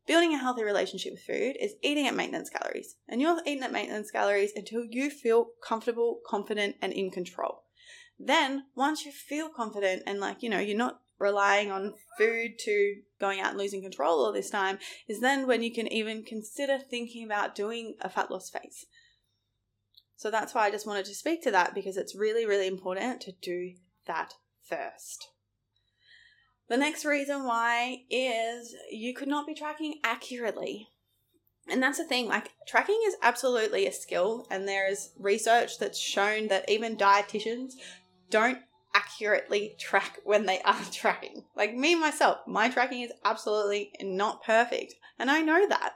Building 0.08 0.32
a 0.32 0.38
healthy 0.38 0.64
relationship 0.64 1.12
with 1.12 1.22
food 1.22 1.58
is 1.60 1.74
eating 1.82 2.06
at 2.06 2.16
maintenance 2.16 2.48
calories. 2.48 2.96
And 3.06 3.20
you're 3.20 3.42
eating 3.44 3.62
at 3.62 3.72
maintenance 3.72 4.10
calories 4.10 4.52
until 4.56 4.82
you 4.82 5.10
feel 5.10 5.48
comfortable, 5.62 6.20
confident, 6.26 6.76
and 6.80 6.94
in 6.94 7.10
control. 7.10 7.64
Then, 8.18 8.64
once 8.74 9.04
you 9.04 9.12
feel 9.12 9.50
confident 9.50 10.04
and 10.06 10.18
like, 10.18 10.42
you 10.42 10.48
know, 10.48 10.60
you're 10.60 10.78
not 10.78 11.00
relying 11.18 11.70
on 11.70 11.92
food 12.16 12.52
to 12.60 13.02
going 13.20 13.40
out 13.40 13.50
and 13.50 13.58
losing 13.58 13.82
control 13.82 14.24
all 14.24 14.32
this 14.32 14.48
time, 14.48 14.78
is 15.08 15.20
then 15.20 15.46
when 15.46 15.62
you 15.62 15.74
can 15.74 15.92
even 15.92 16.22
consider 16.22 16.78
thinking 16.78 17.22
about 17.26 17.54
doing 17.54 17.96
a 18.00 18.08
fat 18.08 18.30
loss 18.30 18.48
phase. 18.48 18.86
So 20.18 20.32
that's 20.32 20.52
why 20.52 20.66
I 20.66 20.72
just 20.72 20.86
wanted 20.86 21.04
to 21.04 21.14
speak 21.14 21.44
to 21.44 21.52
that 21.52 21.76
because 21.76 21.96
it's 21.96 22.16
really, 22.16 22.44
really 22.44 22.66
important 22.66 23.20
to 23.20 23.32
do 23.40 23.74
that 24.06 24.34
first. 24.68 25.28
The 26.68 26.76
next 26.76 27.04
reason 27.04 27.44
why 27.44 28.02
is 28.10 28.74
you 28.90 29.14
could 29.14 29.28
not 29.28 29.46
be 29.46 29.54
tracking 29.54 30.00
accurately. 30.02 30.88
And 31.70 31.80
that's 31.80 31.98
the 31.98 32.04
thing, 32.04 32.26
like 32.26 32.50
tracking 32.66 33.00
is 33.06 33.14
absolutely 33.22 33.86
a 33.86 33.92
skill, 33.92 34.44
and 34.50 34.66
there 34.66 34.90
is 34.90 35.10
research 35.18 35.78
that's 35.78 35.98
shown 35.98 36.48
that 36.48 36.68
even 36.68 36.96
dietitians 36.96 37.74
don't 38.28 38.58
accurately 38.94 39.76
track 39.78 40.18
when 40.24 40.46
they 40.46 40.60
are 40.62 40.80
tracking. 40.92 41.44
Like 41.54 41.76
me 41.76 41.94
myself, 41.94 42.38
my 42.48 42.68
tracking 42.68 43.02
is 43.02 43.12
absolutely 43.24 43.92
not 44.00 44.42
perfect. 44.42 44.94
And 45.16 45.30
I 45.30 45.42
know 45.42 45.68
that 45.68 45.92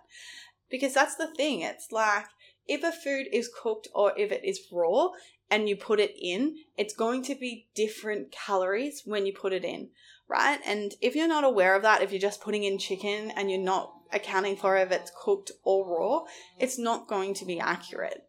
because 0.70 0.94
that's 0.94 1.16
the 1.16 1.34
thing. 1.34 1.62
It's 1.62 1.90
like 1.90 2.26
if 2.68 2.82
a 2.82 2.92
food 2.92 3.26
is 3.32 3.50
cooked 3.62 3.88
or 3.94 4.12
if 4.16 4.32
it 4.32 4.44
is 4.44 4.60
raw 4.72 5.08
and 5.50 5.68
you 5.68 5.76
put 5.76 6.00
it 6.00 6.14
in, 6.20 6.56
it's 6.78 6.94
going 6.94 7.22
to 7.24 7.34
be 7.34 7.68
different 7.74 8.32
calories 8.32 9.02
when 9.04 9.26
you 9.26 9.32
put 9.32 9.52
it 9.52 9.64
in 9.64 9.88
right? 10.32 10.60
And 10.66 10.94
if 11.02 11.14
you're 11.14 11.28
not 11.28 11.44
aware 11.44 11.76
of 11.76 11.82
that, 11.82 12.02
if 12.02 12.10
you're 12.10 12.20
just 12.20 12.40
putting 12.40 12.64
in 12.64 12.78
chicken 12.78 13.30
and 13.36 13.50
you're 13.50 13.60
not 13.60 13.92
accounting 14.12 14.56
for 14.56 14.76
if 14.78 14.90
it's 14.90 15.12
cooked 15.14 15.50
or 15.62 15.86
raw, 15.86 16.22
it's 16.58 16.78
not 16.78 17.06
going 17.06 17.34
to 17.34 17.44
be 17.44 17.60
accurate. 17.60 18.24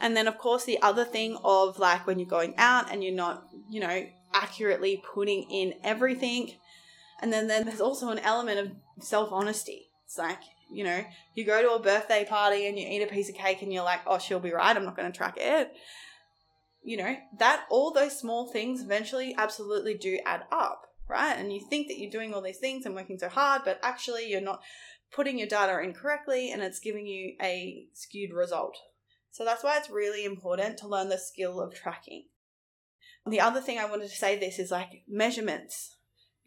And 0.00 0.16
then, 0.16 0.26
of 0.26 0.36
course, 0.36 0.64
the 0.64 0.82
other 0.82 1.04
thing 1.04 1.38
of 1.44 1.78
like 1.78 2.06
when 2.06 2.18
you're 2.18 2.28
going 2.28 2.54
out 2.58 2.92
and 2.92 3.04
you're 3.04 3.14
not, 3.14 3.44
you 3.70 3.80
know, 3.80 4.06
accurately 4.34 5.02
putting 5.14 5.44
in 5.44 5.74
everything. 5.84 6.54
And 7.22 7.32
then, 7.32 7.46
then 7.46 7.66
there's 7.66 7.80
also 7.80 8.10
an 8.10 8.18
element 8.18 8.58
of 8.58 9.04
self 9.04 9.30
honesty. 9.32 9.90
It's 10.04 10.18
like, 10.18 10.40
you 10.70 10.84
know, 10.84 11.04
you 11.34 11.44
go 11.44 11.62
to 11.62 11.74
a 11.74 11.82
birthday 11.82 12.24
party 12.24 12.66
and 12.66 12.78
you 12.78 12.86
eat 12.88 13.02
a 13.02 13.06
piece 13.06 13.28
of 13.28 13.34
cake 13.34 13.62
and 13.62 13.72
you're 13.72 13.84
like, 13.84 14.00
oh, 14.06 14.18
she'll 14.18 14.40
be 14.40 14.52
right. 14.52 14.76
I'm 14.76 14.84
not 14.84 14.96
going 14.96 15.10
to 15.10 15.16
track 15.16 15.34
it. 15.36 15.72
You 16.82 16.96
know, 16.96 17.16
that 17.38 17.64
all 17.70 17.92
those 17.92 18.18
small 18.18 18.46
things 18.46 18.82
eventually 18.82 19.34
absolutely 19.36 19.94
do 19.94 20.18
add 20.24 20.44
up 20.52 20.88
right? 21.08 21.38
And 21.38 21.52
you 21.52 21.60
think 21.68 21.88
that 21.88 21.98
you're 21.98 22.10
doing 22.10 22.32
all 22.32 22.42
these 22.42 22.58
things 22.58 22.86
and 22.86 22.94
working 22.94 23.18
so 23.18 23.28
hard, 23.28 23.62
but 23.64 23.80
actually 23.82 24.28
you're 24.28 24.40
not 24.40 24.60
putting 25.10 25.38
your 25.38 25.48
data 25.48 25.80
in 25.80 25.94
correctly 25.94 26.50
and 26.52 26.62
it's 26.62 26.78
giving 26.78 27.06
you 27.06 27.34
a 27.42 27.86
skewed 27.94 28.32
result. 28.32 28.76
So 29.30 29.44
that's 29.44 29.64
why 29.64 29.78
it's 29.78 29.90
really 29.90 30.24
important 30.24 30.78
to 30.78 30.88
learn 30.88 31.08
the 31.08 31.18
skill 31.18 31.60
of 31.60 31.74
tracking. 31.74 32.24
The 33.26 33.40
other 33.40 33.60
thing 33.60 33.78
I 33.78 33.86
wanted 33.86 34.10
to 34.10 34.16
say 34.16 34.38
this 34.38 34.58
is 34.58 34.70
like 34.70 35.02
measurements 35.08 35.96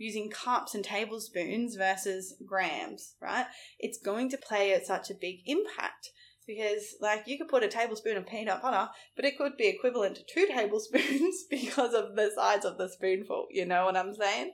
using 0.02 0.30
cups 0.30 0.74
and 0.74 0.84
tablespoons 0.84 1.76
versus 1.76 2.36
grams, 2.46 3.16
right? 3.22 3.46
It's 3.80 4.00
going 4.00 4.30
to 4.30 4.38
play 4.38 4.74
at 4.74 4.86
such 4.86 5.10
a 5.10 5.16
big 5.16 5.42
impact 5.46 6.10
because 6.48 6.96
like 7.00 7.28
you 7.28 7.38
could 7.38 7.48
put 7.48 7.64
a 7.64 7.68
tablespoon 7.68 8.18
of 8.18 8.26
peanut 8.26 8.62
butter 8.62 8.90
but 9.16 9.26
it 9.26 9.38
could 9.38 9.56
be 9.58 9.68
equivalent 9.68 10.16
to 10.16 10.24
two 10.24 10.48
tablespoons 10.52 11.46
because 11.50 11.94
of 11.94 12.16
the 12.16 12.32
size 12.36 12.66
of 12.66 12.78
the 12.78 12.90
spoonful 12.90 13.46
you 13.52 13.66
know 13.66 13.86
what 13.86 13.96
i'm 13.96 14.14
saying? 14.14 14.52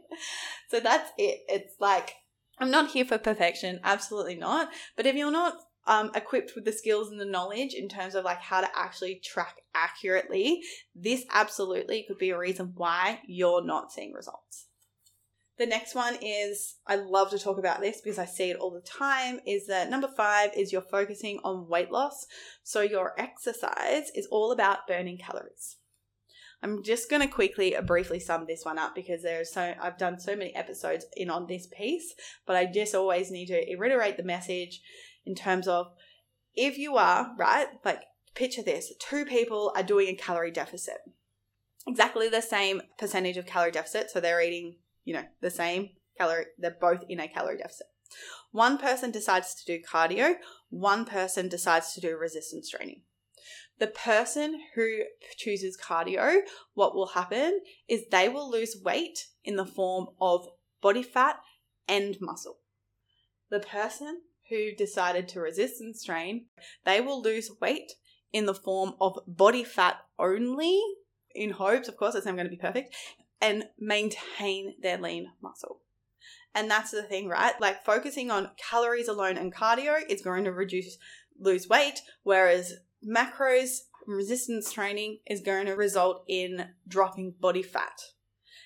So 0.70 0.80
that's 0.80 1.12
it. 1.18 1.40
It's 1.48 1.76
like 1.80 2.16
i'm 2.60 2.72
not 2.72 2.92
here 2.92 3.06
for 3.06 3.18
perfection 3.18 3.80
absolutely 3.84 4.36
not. 4.36 4.70
But 4.96 5.06
if 5.06 5.16
you're 5.16 5.32
not 5.32 5.54
um, 5.88 6.12
equipped 6.14 6.52
with 6.54 6.66
the 6.66 6.74
skills 6.74 7.10
and 7.10 7.20
the 7.20 7.26
knowledge 7.26 7.74
in 7.74 7.88
terms 7.88 8.14
of 8.14 8.26
like 8.26 8.42
how 8.42 8.60
to 8.60 8.68
actually 8.76 9.22
track 9.24 9.56
accurately 9.74 10.62
this 10.94 11.24
absolutely 11.32 12.04
could 12.06 12.18
be 12.18 12.32
a 12.32 12.38
reason 12.38 12.74
why 12.76 13.22
you're 13.26 13.64
not 13.64 13.94
seeing 13.94 14.12
results 14.12 14.67
the 15.58 15.66
next 15.66 15.96
one 15.96 16.18
is 16.22 16.76
I 16.86 16.96
love 16.96 17.32
to 17.32 17.40
talk 17.40 17.58
about 17.58 17.82
this 17.82 18.00
because 18.02 18.20
I 18.20 18.26
see 18.26 18.52
it 18.52 18.58
all 18.58 18.72
the 18.72 18.82
time 18.82 19.40
is 19.46 19.66
that 19.68 19.90
number 19.90 20.08
5 20.08 20.52
is 20.56 20.72
you're 20.72 20.82
focusing 20.82 21.40
on 21.44 21.68
weight 21.68 21.92
loss. 21.92 22.28
So 22.64 22.82
your 22.82 23.20
exercise 23.20 24.12
is 24.14 24.28
all 24.30 24.52
about 24.52 24.88
burning 24.88 25.18
calories. 25.18 25.78
I'm 26.62 26.84
just 26.84 27.10
going 27.10 27.22
to 27.22 27.28
quickly 27.28 27.76
uh, 27.76 27.82
briefly 27.82 28.20
sum 28.20 28.46
this 28.48 28.66
one 28.66 28.80
up 28.80 28.96
because 28.96 29.22
there's 29.22 29.52
so 29.52 29.74
I've 29.82 29.98
done 29.98 30.20
so 30.20 30.36
many 30.36 30.56
episodes 30.56 31.06
in 31.16 31.30
on 31.30 31.48
this 31.48 31.68
piece, 31.68 32.14
but 32.46 32.56
I 32.56 32.66
just 32.66 32.96
always 32.96 33.32
need 33.32 33.48
to 33.48 33.76
reiterate 33.78 34.18
the 34.18 34.24
message 34.24 34.82
in 35.26 35.36
terms 35.36 35.68
of 35.68 35.92
if 36.56 36.78
you 36.78 36.98
are, 36.98 37.34
right? 37.38 37.68
Like 37.86 38.02
picture 38.34 38.64
this, 38.64 38.92
two 39.00 39.26
people 39.26 39.72
are 39.76 39.84
doing 39.84 40.08
a 40.08 40.16
calorie 40.16 40.52
deficit. 40.52 40.98
Exactly 41.88 42.28
the 42.28 42.42
same 42.42 42.82
percentage 42.98 43.38
of 43.38 43.46
calorie 43.46 43.72
deficit, 43.72 44.10
so 44.10 44.20
they're 44.20 44.42
eating 44.42 44.78
you 45.08 45.14
know, 45.14 45.24
the 45.40 45.50
same 45.50 45.92
calorie, 46.18 46.48
they're 46.58 46.76
both 46.82 47.06
in 47.08 47.22
a 47.22 47.30
calorie 47.30 47.58
deficit. 47.58 47.88
One 48.52 48.78
person 48.78 49.10
decides 49.10 49.56
to 49.56 49.66
do 49.66 49.82
cardio, 49.82 50.34
one 50.70 51.06
person 51.06 51.48
decides 51.48 51.94
to 51.94 52.02
do 52.02 52.18
resistance 52.18 52.70
training. 52.70 53.04
The 53.80 53.88
person 53.88 54.60
who 54.76 55.04
chooses 55.38 55.78
cardio, 55.78 56.42
what 56.74 56.94
will 56.94 57.08
happen 57.08 57.62
is 57.88 58.04
they 58.12 58.28
will 58.28 58.52
lose 58.52 58.76
weight 58.84 59.28
in 59.46 59.56
the 59.56 59.66
form 59.66 60.08
of 60.20 60.46
body 60.82 61.04
fat 61.04 61.38
and 61.88 62.18
muscle. 62.20 62.58
The 63.50 63.62
person 63.62 64.24
who 64.50 64.76
decided 64.78 65.30
to 65.30 65.40
resistance 65.40 66.04
train, 66.04 66.48
they 66.84 67.00
will 67.00 67.22
lose 67.22 67.50
weight 67.62 67.94
in 68.34 68.46
the 68.46 68.54
form 68.54 68.96
of 69.00 69.20
body 69.26 69.64
fat 69.64 70.00
only, 70.20 70.82
in 71.34 71.52
hopes, 71.52 71.88
of 71.88 71.96
course, 71.96 72.14
it's 72.14 72.26
never 72.26 72.36
going 72.36 72.50
to 72.50 72.56
be 72.56 72.58
perfect, 72.58 72.94
and 73.42 73.66
maintain 73.80 74.76
their 74.82 74.98
lean 74.98 75.32
muscle. 75.42 75.82
And 76.56 76.72
that's 76.72 76.92
the 76.92 77.04
thing, 77.04 77.28
right? 77.28 77.60
Like 77.62 77.86
focusing 77.86 78.32
on 78.32 78.52
calories 78.58 79.08
alone 79.08 79.38
and 79.38 79.54
cardio 79.54 80.00
is 80.10 80.22
going 80.22 80.44
to 80.46 80.52
reduce 80.52 80.98
lose 81.40 81.70
weight, 81.70 82.02
whereas 82.24 82.74
macros 83.08 83.82
resistance 84.08 84.72
training 84.72 85.20
is 85.28 85.42
going 85.42 85.68
to 85.68 85.74
result 85.74 86.24
in 86.28 86.70
dropping 86.88 87.36
body 87.40 87.62
fat. 87.62 88.00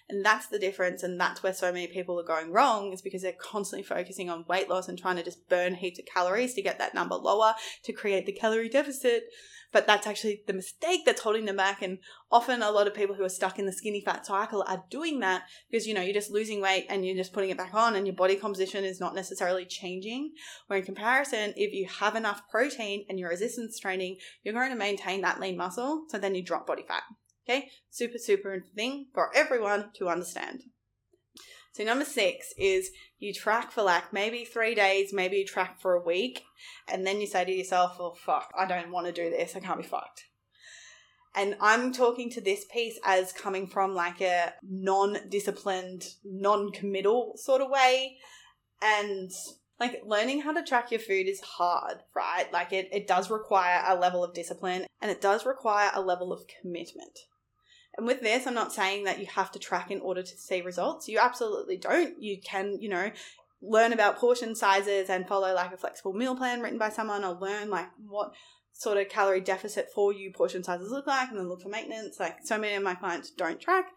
And 0.07 0.25
that's 0.25 0.47
the 0.47 0.59
difference. 0.59 1.03
And 1.03 1.19
that's 1.19 1.41
where 1.41 1.53
so 1.53 1.71
many 1.71 1.87
people 1.87 2.19
are 2.19 2.23
going 2.23 2.51
wrong 2.51 2.91
is 2.91 3.01
because 3.01 3.21
they're 3.21 3.33
constantly 3.33 3.83
focusing 3.83 4.29
on 4.29 4.45
weight 4.47 4.69
loss 4.69 4.89
and 4.89 4.99
trying 4.99 5.15
to 5.15 5.23
just 5.23 5.47
burn 5.47 5.75
heaps 5.75 5.99
of 5.99 6.05
calories 6.05 6.53
to 6.55 6.61
get 6.61 6.77
that 6.79 6.93
number 6.93 7.15
lower 7.15 7.55
to 7.83 7.93
create 7.93 8.25
the 8.25 8.33
calorie 8.33 8.69
deficit. 8.69 9.23
But 9.71 9.87
that's 9.87 10.05
actually 10.05 10.43
the 10.47 10.53
mistake 10.53 11.01
that's 11.05 11.21
holding 11.21 11.45
them 11.45 11.57
back. 11.57 11.81
And 11.81 11.99
often 12.31 12.61
a 12.61 12.71
lot 12.71 12.87
of 12.87 12.93
people 12.93 13.15
who 13.15 13.23
are 13.23 13.29
stuck 13.29 13.57
in 13.57 13.65
the 13.65 13.71
skinny 13.71 14.01
fat 14.01 14.25
cycle 14.25 14.63
are 14.67 14.83
doing 14.89 15.19
that 15.21 15.43
because, 15.69 15.87
you 15.87 15.93
know, 15.93 16.01
you're 16.01 16.13
just 16.13 16.31
losing 16.31 16.61
weight 16.61 16.85
and 16.89 17.05
you're 17.05 17.15
just 17.15 17.33
putting 17.33 17.49
it 17.49 17.57
back 17.57 17.73
on 17.73 17.95
and 17.95 18.05
your 18.05 18.15
body 18.15 18.35
composition 18.35 18.83
is 18.83 18.99
not 18.99 19.15
necessarily 19.15 19.65
changing. 19.65 20.31
Where 20.67 20.79
in 20.79 20.85
comparison, 20.85 21.53
if 21.55 21.73
you 21.73 21.87
have 21.87 22.15
enough 22.15 22.41
protein 22.49 23.05
and 23.07 23.17
you're 23.17 23.29
resistance 23.29 23.79
training, 23.79 24.17
you're 24.43 24.53
going 24.53 24.71
to 24.71 24.75
maintain 24.75 25.21
that 25.21 25.39
lean 25.39 25.57
muscle. 25.57 26.05
So 26.09 26.17
then 26.17 26.35
you 26.35 26.43
drop 26.43 26.67
body 26.67 26.83
fat. 26.87 27.03
Okay, 27.47 27.69
super, 27.89 28.17
super 28.17 28.63
thing 28.75 29.07
for 29.13 29.35
everyone 29.35 29.89
to 29.95 30.09
understand. 30.09 30.63
So, 31.73 31.83
number 31.83 32.05
six 32.05 32.53
is 32.57 32.91
you 33.19 33.33
track 33.33 33.71
for 33.71 33.81
like 33.81 34.11
maybe 34.11 34.43
three 34.43 34.75
days, 34.75 35.13
maybe 35.13 35.37
you 35.37 35.45
track 35.45 35.79
for 35.79 35.93
a 35.93 36.03
week, 36.03 36.43
and 36.87 37.05
then 37.07 37.21
you 37.21 37.27
say 37.27 37.45
to 37.45 37.51
yourself, 37.51 37.97
oh, 37.99 38.13
fuck, 38.13 38.51
I 38.57 38.65
don't 38.65 38.91
want 38.91 39.07
to 39.07 39.13
do 39.13 39.29
this. 39.29 39.55
I 39.55 39.59
can't 39.61 39.81
be 39.81 39.87
fucked. 39.87 40.25
And 41.33 41.55
I'm 41.61 41.93
talking 41.93 42.29
to 42.31 42.41
this 42.41 42.65
piece 42.65 42.99
as 43.05 43.31
coming 43.31 43.67
from 43.67 43.95
like 43.95 44.19
a 44.19 44.53
non 44.63 45.29
disciplined, 45.29 46.03
non 46.25 46.71
committal 46.71 47.33
sort 47.37 47.61
of 47.61 47.69
way. 47.69 48.17
And 48.81 49.31
like 49.79 50.01
learning 50.05 50.41
how 50.41 50.53
to 50.53 50.63
track 50.63 50.91
your 50.91 50.99
food 50.99 51.27
is 51.27 51.41
hard, 51.41 51.97
right? 52.15 52.51
Like 52.51 52.73
it, 52.73 52.89
it 52.91 53.07
does 53.07 53.31
require 53.31 53.81
a 53.87 53.95
level 53.95 54.23
of 54.23 54.33
discipline 54.33 54.85
and 55.01 55.09
it 55.09 55.21
does 55.21 55.45
require 55.45 55.89
a 55.93 56.01
level 56.01 56.33
of 56.33 56.43
commitment. 56.61 57.17
And 57.97 58.07
with 58.07 58.21
this, 58.21 58.47
I'm 58.47 58.53
not 58.53 58.73
saying 58.73 59.03
that 59.03 59.19
you 59.19 59.25
have 59.27 59.51
to 59.51 59.59
track 59.59 59.91
in 59.91 59.99
order 59.99 60.23
to 60.23 60.37
see 60.37 60.61
results. 60.61 61.09
You 61.09 61.19
absolutely 61.19 61.77
don't. 61.77 62.21
You 62.21 62.39
can, 62.41 62.77
you 62.79 62.89
know, 62.89 63.11
learn 63.61 63.93
about 63.93 64.17
portion 64.17 64.55
sizes 64.55 65.09
and 65.09 65.27
follow 65.27 65.53
like 65.53 65.73
a 65.73 65.77
flexible 65.77 66.13
meal 66.13 66.35
plan 66.35 66.61
written 66.61 66.79
by 66.79 66.89
someone 66.89 67.23
or 67.23 67.33
learn 67.33 67.69
like 67.69 67.89
what 68.07 68.33
sort 68.73 68.97
of 68.97 69.09
calorie 69.09 69.41
deficit 69.41 69.89
for 69.93 70.13
you 70.13 70.31
portion 70.31 70.63
sizes 70.63 70.89
look 70.89 71.05
like 71.05 71.29
and 71.29 71.37
then 71.37 71.49
look 71.49 71.61
for 71.61 71.69
maintenance. 71.69 72.19
Like 72.19 72.37
so 72.43 72.57
many 72.57 72.75
of 72.75 72.83
my 72.83 72.95
clients 72.95 73.29
don't 73.29 73.59
track 73.59 73.91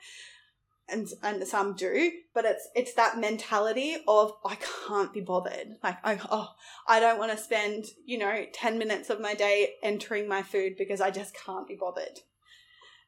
and 0.89 1.09
and 1.23 1.47
some 1.47 1.75
do, 1.75 2.13
but 2.35 2.45
it's 2.45 2.69
it's 2.75 2.95
that 2.95 3.19
mentality 3.19 3.97
of 4.07 4.33
I 4.45 4.59
can't 4.87 5.13
be 5.13 5.21
bothered. 5.21 5.77
Like 5.83 5.99
I 6.05 6.19
oh 6.31 6.51
I 6.87 7.01
don't 7.01 7.19
want 7.19 7.33
to 7.33 7.39
spend, 7.39 7.87
you 8.05 8.19
know, 8.19 8.45
10 8.53 8.79
minutes 8.79 9.09
of 9.09 9.21
my 9.21 9.35
day 9.35 9.75
entering 9.83 10.29
my 10.29 10.43
food 10.43 10.75
because 10.77 11.01
I 11.01 11.11
just 11.11 11.35
can't 11.35 11.67
be 11.67 11.77
bothered. 11.77 12.21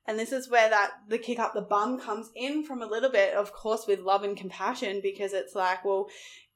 And 0.06 0.18
this 0.18 0.32
is 0.32 0.48
where 0.48 0.70
that 0.70 0.92
the 1.08 1.18
kick 1.18 1.38
up 1.38 1.54
the 1.54 1.60
bum 1.60 1.98
comes 1.98 2.30
in 2.34 2.64
from 2.64 2.82
a 2.82 2.86
little 2.86 3.10
bit, 3.10 3.34
of 3.34 3.52
course, 3.52 3.86
with 3.86 4.00
love 4.00 4.22
and 4.22 4.36
compassion, 4.36 5.00
because 5.02 5.32
it's 5.32 5.54
like, 5.54 5.84
well, 5.84 6.08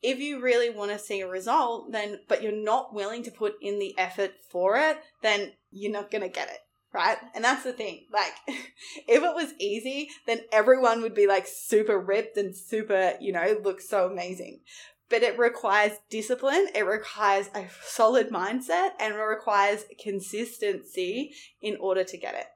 if 0.02 0.18
you 0.18 0.40
really 0.40 0.70
want 0.70 0.92
to 0.92 0.98
see 0.98 1.20
a 1.20 1.28
result, 1.28 1.92
then, 1.92 2.20
but 2.28 2.42
you're 2.42 2.52
not 2.52 2.94
willing 2.94 3.22
to 3.24 3.30
put 3.30 3.54
in 3.60 3.78
the 3.78 3.96
effort 3.98 4.32
for 4.48 4.76
it, 4.76 4.98
then 5.22 5.52
you're 5.70 5.92
not 5.92 6.10
to 6.10 6.28
get 6.28 6.48
it. 6.48 6.58
Right. 6.92 7.18
And 7.34 7.44
that's 7.44 7.62
the 7.62 7.72
thing. 7.72 8.06
Like, 8.12 8.32
if 8.48 9.22
it 9.22 9.34
was 9.34 9.52
easy, 9.58 10.08
then 10.26 10.40
everyone 10.50 11.02
would 11.02 11.14
be 11.14 11.26
like 11.26 11.46
super 11.46 11.98
ripped 11.98 12.36
and 12.36 12.56
super, 12.56 13.14
you 13.20 13.32
know, 13.32 13.60
look 13.62 13.80
so 13.80 14.06
amazing. 14.06 14.60
But 15.08 15.22
it 15.22 15.38
requires 15.38 15.92
discipline, 16.08 16.68
it 16.74 16.86
requires 16.86 17.48
a 17.54 17.66
solid 17.84 18.30
mindset, 18.30 18.90
and 19.00 19.14
it 19.14 19.18
requires 19.18 19.84
consistency 20.00 21.32
in 21.60 21.76
order 21.80 22.04
to 22.04 22.16
get 22.16 22.34
it. 22.34 22.46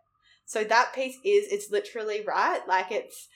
So 0.47 0.65
that 0.65 0.93
piece 0.95 1.17
is 1.25 1.51
it's 1.51 1.71
literally 1.71 2.23
right. 2.27 2.61
Like 2.69 2.91
it's 2.91 3.29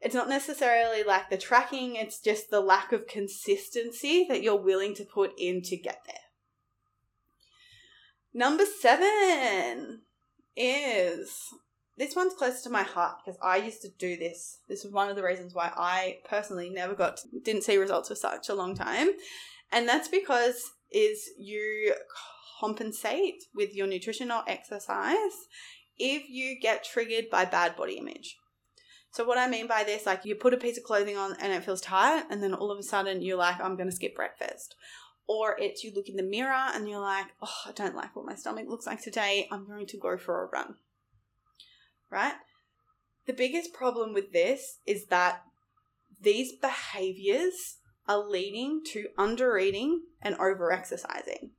it's 0.00 0.14
not 0.14 0.28
necessarily 0.28 1.04
like 1.04 1.30
the 1.30 1.36
tracking, 1.36 1.94
it's 1.94 2.20
just 2.20 2.50
the 2.50 2.60
lack 2.60 2.92
of 2.92 3.06
consistency 3.06 4.26
that 4.28 4.42
you're 4.42 4.56
willing 4.56 4.94
to 4.96 5.04
put 5.04 5.32
in 5.38 5.62
to 5.62 5.76
get 5.76 6.00
there. 6.06 6.16
Number 8.34 8.64
7 8.64 10.00
is 10.56 11.36
this 11.96 12.16
one's 12.16 12.34
close 12.34 12.62
to 12.62 12.70
my 12.70 12.82
heart 12.82 13.18
because 13.24 13.38
I 13.42 13.58
used 13.58 13.82
to 13.82 13.90
do 13.90 14.16
this. 14.16 14.58
This 14.68 14.82
was 14.82 14.92
one 14.92 15.08
of 15.08 15.16
the 15.16 15.22
reasons 15.22 15.54
why 15.54 15.70
I 15.76 16.18
personally 16.28 16.70
never 16.70 16.94
got 16.94 17.20
didn't 17.44 17.62
see 17.62 17.76
results 17.76 18.08
for 18.08 18.14
such 18.14 18.48
a 18.48 18.54
long 18.54 18.74
time. 18.74 19.10
And 19.70 19.88
that's 19.88 20.08
because 20.08 20.72
is 20.90 21.30
you 21.38 21.94
compensate 22.60 23.44
with 23.54 23.74
your 23.74 23.86
nutrition 23.86 24.30
or 24.30 24.42
exercise 24.46 25.46
if 26.02 26.28
you 26.28 26.58
get 26.58 26.84
triggered 26.84 27.30
by 27.30 27.44
bad 27.44 27.76
body 27.76 27.94
image. 27.94 28.36
So 29.12 29.24
what 29.24 29.38
I 29.38 29.46
mean 29.46 29.68
by 29.68 29.84
this, 29.84 30.04
like 30.04 30.24
you 30.24 30.34
put 30.34 30.52
a 30.52 30.56
piece 30.56 30.76
of 30.76 30.82
clothing 30.82 31.16
on 31.16 31.36
and 31.40 31.52
it 31.52 31.64
feels 31.64 31.80
tight, 31.80 32.24
and 32.28 32.42
then 32.42 32.54
all 32.54 32.72
of 32.72 32.78
a 32.78 32.82
sudden 32.82 33.22
you're 33.22 33.36
like, 33.36 33.60
I'm 33.60 33.76
gonna 33.76 33.92
skip 33.92 34.16
breakfast. 34.16 34.74
Or 35.28 35.56
it's 35.60 35.84
you 35.84 35.92
look 35.94 36.08
in 36.08 36.16
the 36.16 36.24
mirror 36.24 36.66
and 36.74 36.88
you're 36.88 37.00
like, 37.00 37.26
oh, 37.40 37.54
I 37.66 37.72
don't 37.72 37.94
like 37.94 38.16
what 38.16 38.26
my 38.26 38.34
stomach 38.34 38.66
looks 38.68 38.86
like 38.86 39.00
today. 39.00 39.46
I'm 39.52 39.66
going 39.66 39.86
to 39.86 39.96
go 39.96 40.18
for 40.18 40.42
a 40.42 40.48
run. 40.48 40.74
Right? 42.10 42.34
The 43.26 43.32
biggest 43.32 43.72
problem 43.72 44.12
with 44.12 44.32
this 44.32 44.78
is 44.84 45.06
that 45.06 45.42
these 46.20 46.52
behaviors 46.52 47.76
are 48.08 48.28
leading 48.28 48.82
to 48.92 49.06
under 49.16 49.56
eating 49.56 50.02
and 50.20 50.34
over 50.34 50.72
exercising. 50.72 51.52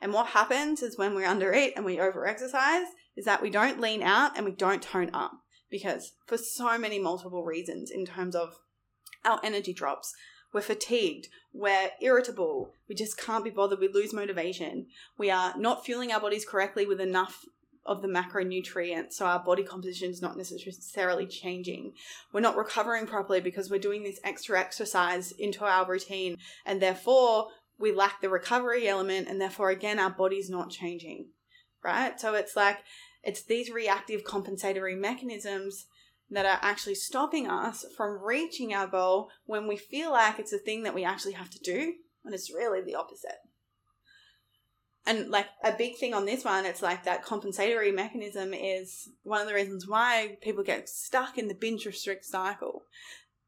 And 0.00 0.12
what 0.12 0.28
happens 0.28 0.82
is 0.82 0.98
when 0.98 1.14
we 1.14 1.24
under 1.24 1.54
eat 1.54 1.74
and 1.76 1.84
we 1.84 2.00
over 2.00 2.26
exercise, 2.26 2.86
is 3.18 3.24
that 3.24 3.42
we 3.42 3.50
don't 3.50 3.80
lean 3.80 4.00
out 4.00 4.36
and 4.36 4.46
we 4.46 4.52
don't 4.52 4.80
tone 4.80 5.10
up 5.12 5.32
because 5.68 6.12
for 6.26 6.38
so 6.38 6.78
many 6.78 7.00
multiple 7.00 7.44
reasons 7.44 7.90
in 7.90 8.06
terms 8.06 8.36
of 8.36 8.60
our 9.24 9.40
energy 9.42 9.72
drops 9.72 10.14
we're 10.54 10.60
fatigued 10.60 11.26
we're 11.52 11.90
irritable 12.00 12.72
we 12.88 12.94
just 12.94 13.18
can't 13.18 13.44
be 13.44 13.50
bothered 13.50 13.80
we 13.80 13.88
lose 13.88 14.14
motivation 14.14 14.86
we 15.18 15.30
are 15.30 15.58
not 15.58 15.84
fueling 15.84 16.12
our 16.12 16.20
bodies 16.20 16.46
correctly 16.48 16.86
with 16.86 17.00
enough 17.00 17.44
of 17.84 18.02
the 18.02 18.08
macronutrients 18.08 19.14
so 19.14 19.26
our 19.26 19.42
body 19.42 19.64
composition 19.64 20.10
is 20.10 20.20
not 20.20 20.36
necessarily 20.36 21.26
changing. 21.26 21.94
We're 22.34 22.40
not 22.40 22.54
recovering 22.54 23.06
properly 23.06 23.40
because 23.40 23.70
we're 23.70 23.78
doing 23.78 24.02
this 24.02 24.20
extra 24.22 24.60
exercise 24.60 25.32
into 25.32 25.64
our 25.64 25.86
routine 25.86 26.36
and 26.66 26.82
therefore 26.82 27.48
we 27.78 27.90
lack 27.92 28.20
the 28.20 28.28
recovery 28.28 28.86
element 28.86 29.26
and 29.26 29.40
therefore 29.40 29.70
again 29.70 29.98
our 29.98 30.10
body's 30.10 30.50
not 30.50 30.68
changing 30.68 31.28
right? 31.82 32.20
So 32.20 32.34
it's 32.34 32.56
like 32.56 32.78
it's 33.22 33.42
these 33.42 33.70
reactive 33.70 34.24
compensatory 34.24 34.94
mechanisms 34.94 35.86
that 36.30 36.46
are 36.46 36.58
actually 36.60 36.94
stopping 36.94 37.48
us 37.48 37.84
from 37.96 38.22
reaching 38.22 38.74
our 38.74 38.86
goal 38.86 39.30
when 39.46 39.66
we 39.66 39.76
feel 39.76 40.12
like 40.12 40.38
it's 40.38 40.52
a 40.52 40.58
thing 40.58 40.82
that 40.82 40.94
we 40.94 41.04
actually 41.04 41.32
have 41.32 41.50
to 41.50 41.58
do, 41.58 41.94
and 42.24 42.34
it's 42.34 42.52
really 42.52 42.82
the 42.82 42.94
opposite. 42.94 43.38
And 45.06 45.30
like 45.30 45.46
a 45.64 45.72
big 45.72 45.96
thing 45.96 46.12
on 46.12 46.26
this 46.26 46.44
one, 46.44 46.66
it's 46.66 46.82
like 46.82 47.04
that 47.04 47.24
compensatory 47.24 47.90
mechanism 47.90 48.52
is 48.52 49.08
one 49.22 49.40
of 49.40 49.48
the 49.48 49.54
reasons 49.54 49.88
why 49.88 50.36
people 50.42 50.62
get 50.62 50.86
stuck 50.86 51.38
in 51.38 51.48
the 51.48 51.54
binge 51.54 51.86
restrict 51.86 52.26
cycle. 52.26 52.82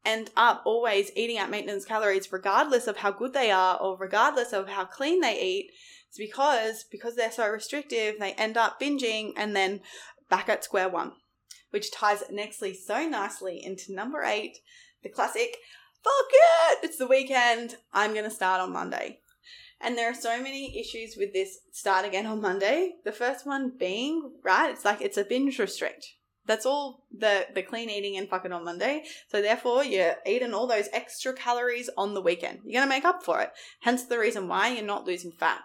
End 0.03 0.31
up 0.35 0.63
always 0.65 1.11
eating 1.15 1.37
at 1.37 1.51
maintenance 1.51 1.85
calories, 1.85 2.31
regardless 2.31 2.87
of 2.87 2.97
how 2.97 3.11
good 3.11 3.33
they 3.33 3.51
are 3.51 3.79
or 3.79 3.95
regardless 3.95 4.53
of 4.53 4.69
how 4.69 4.85
clean 4.85 5.21
they 5.21 5.39
eat, 5.39 5.71
it's 6.11 6.17
because 6.17 6.83
because 6.91 7.15
they're 7.15 7.31
so 7.31 7.47
restrictive, 7.49 8.15
they 8.19 8.33
end 8.33 8.57
up 8.57 8.81
binging 8.81 9.31
and 9.37 9.55
then 9.55 9.79
back 10.29 10.49
at 10.49 10.61
square 10.61 10.89
one, 10.89 11.13
which 11.69 11.89
ties 11.89 12.23
nextly 12.29 12.75
so 12.75 13.07
nicely 13.07 13.63
into 13.63 13.93
number 13.93 14.21
eight, 14.21 14.57
the 15.03 15.09
classic. 15.09 15.55
Fuck 16.03 16.31
it! 16.33 16.79
It's 16.83 16.97
the 16.97 17.07
weekend. 17.07 17.77
I'm 17.93 18.13
gonna 18.13 18.29
start 18.29 18.59
on 18.59 18.73
Monday. 18.73 19.19
And 19.79 19.97
there 19.97 20.11
are 20.11 20.15
so 20.15 20.41
many 20.41 20.77
issues 20.77 21.15
with 21.17 21.31
this 21.31 21.59
start 21.71 22.05
again 22.05 22.25
on 22.25 22.41
Monday. 22.41 22.95
The 23.05 23.13
first 23.13 23.45
one 23.45 23.71
being, 23.79 24.33
right, 24.43 24.69
it's 24.69 24.83
like 24.83 24.99
it's 24.99 25.17
a 25.17 25.23
binge 25.23 25.59
restrict. 25.59 26.07
That's 26.45 26.65
all 26.65 27.05
the, 27.17 27.47
the 27.55 27.61
clean 27.61 27.89
eating 27.89 28.17
and 28.17 28.27
fucking 28.27 28.51
on 28.51 28.65
Monday. 28.65 29.03
So 29.29 29.41
therefore 29.41 29.85
you're 29.85 30.15
eating 30.25 30.53
all 30.53 30.67
those 30.67 30.89
extra 30.91 31.31
calories 31.31 31.89
on 31.97 32.15
the 32.15 32.21
weekend. 32.21 32.59
You're 32.65 32.81
gonna 32.81 32.89
make 32.89 33.05
up 33.05 33.23
for 33.23 33.39
it. 33.39 33.51
Hence 33.79 34.03
the 34.03 34.19
reason 34.19 34.49
why 34.49 34.69
you're 34.69 34.83
not 34.83 35.05
losing 35.05 35.31
fat. 35.31 35.61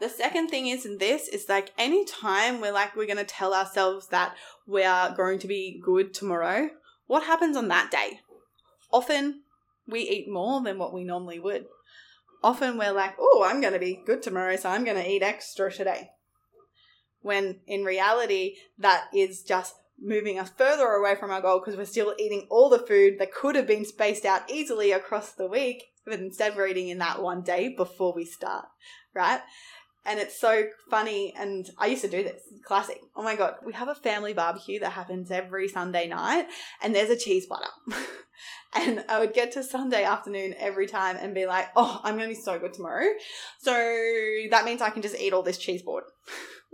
The 0.00 0.08
second 0.08 0.48
thing 0.48 0.68
is 0.68 0.86
in 0.86 0.98
this 0.98 1.26
is 1.28 1.48
like 1.48 1.72
any 1.76 2.04
time 2.04 2.60
we're 2.60 2.72
like 2.72 2.94
we're 2.94 3.06
going 3.06 3.16
to 3.18 3.24
tell 3.24 3.52
ourselves 3.52 4.08
that 4.08 4.36
we 4.66 4.84
are 4.84 5.14
going 5.14 5.38
to 5.40 5.48
be 5.48 5.80
good 5.84 6.14
tomorrow, 6.14 6.70
what 7.06 7.24
happens 7.24 7.56
on 7.56 7.68
that 7.68 7.90
day? 7.90 8.20
Often 8.92 9.42
we 9.86 10.00
eat 10.00 10.28
more 10.28 10.62
than 10.62 10.78
what 10.78 10.92
we 10.92 11.02
normally 11.04 11.38
would. 11.38 11.66
often 12.42 12.78
we're 12.78 12.92
like, 12.92 13.14
oh, 13.18 13.44
I'm 13.44 13.60
going 13.60 13.72
to 13.72 13.78
be 13.78 14.00
good 14.06 14.22
tomorrow, 14.22 14.56
so 14.56 14.68
I'm 14.68 14.84
going 14.84 14.96
to 14.96 15.10
eat 15.10 15.22
extra 15.22 15.72
today. 15.72 16.10
When 17.20 17.60
in 17.66 17.84
reality, 17.84 18.54
that 18.78 19.06
is 19.12 19.42
just 19.42 19.74
moving 20.00 20.38
us 20.38 20.50
further 20.56 20.86
away 20.86 21.16
from 21.16 21.30
our 21.30 21.40
goal 21.40 21.58
because 21.58 21.76
we're 21.76 21.84
still 21.84 22.14
eating 22.18 22.46
all 22.50 22.68
the 22.68 22.78
food 22.78 23.14
that 23.18 23.34
could 23.34 23.56
have 23.56 23.66
been 23.66 23.84
spaced 23.84 24.24
out 24.24 24.48
easily 24.48 24.92
across 24.92 25.32
the 25.32 25.48
week, 25.48 25.86
but 26.04 26.20
instead 26.20 26.56
we're 26.56 26.68
eating 26.68 26.88
in 26.88 26.98
that 26.98 27.20
one 27.20 27.42
day 27.42 27.74
before 27.76 28.14
we 28.14 28.24
start, 28.24 28.66
right? 29.12 29.40
And 30.04 30.18
it's 30.18 30.40
so 30.40 30.64
funny. 30.90 31.34
And 31.36 31.68
I 31.78 31.86
used 31.86 32.02
to 32.02 32.08
do 32.08 32.22
this. 32.22 32.42
Classic. 32.64 32.98
Oh 33.14 33.22
my 33.22 33.36
God. 33.36 33.56
We 33.64 33.72
have 33.74 33.88
a 33.88 33.94
family 33.94 34.32
barbecue 34.32 34.80
that 34.80 34.92
happens 34.92 35.30
every 35.30 35.68
Sunday 35.68 36.08
night, 36.08 36.46
and 36.82 36.94
there's 36.94 37.10
a 37.10 37.16
cheese 37.16 37.46
butter. 37.46 37.68
and 38.74 39.04
I 39.08 39.18
would 39.20 39.34
get 39.34 39.52
to 39.52 39.62
Sunday 39.62 40.04
afternoon 40.04 40.54
every 40.58 40.86
time 40.86 41.16
and 41.20 41.34
be 41.34 41.46
like, 41.46 41.68
oh, 41.76 42.00
I'm 42.02 42.16
going 42.16 42.28
to 42.28 42.34
be 42.34 42.40
so 42.40 42.58
good 42.58 42.74
tomorrow. 42.74 43.06
So 43.60 43.72
that 44.50 44.64
means 44.64 44.82
I 44.82 44.90
can 44.90 45.02
just 45.02 45.18
eat 45.18 45.32
all 45.32 45.42
this 45.42 45.58
cheese 45.58 45.82
board. 45.82 46.04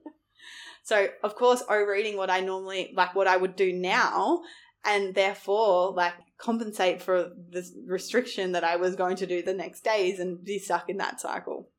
so, 0.85 1.09
of 1.23 1.37
course, 1.37 1.63
overeating 1.69 2.17
what 2.17 2.31
I 2.31 2.41
normally, 2.41 2.93
like 2.95 3.15
what 3.15 3.29
I 3.29 3.37
would 3.37 3.57
do 3.57 3.73
now, 3.73 4.43
and 4.85 5.15
therefore, 5.15 5.93
like, 5.93 6.15
compensate 6.39 7.01
for 7.01 7.31
this 7.51 7.73
restriction 7.87 8.53
that 8.53 8.65
I 8.65 8.77
was 8.77 8.97
going 8.97 9.17
to 9.17 9.27
do 9.27 9.43
the 9.43 9.55
next 9.55 9.83
days 9.83 10.19
and 10.19 10.45
be 10.45 10.59
stuck 10.59 10.89
in 10.89 10.99
that 10.99 11.21
cycle. 11.21 11.71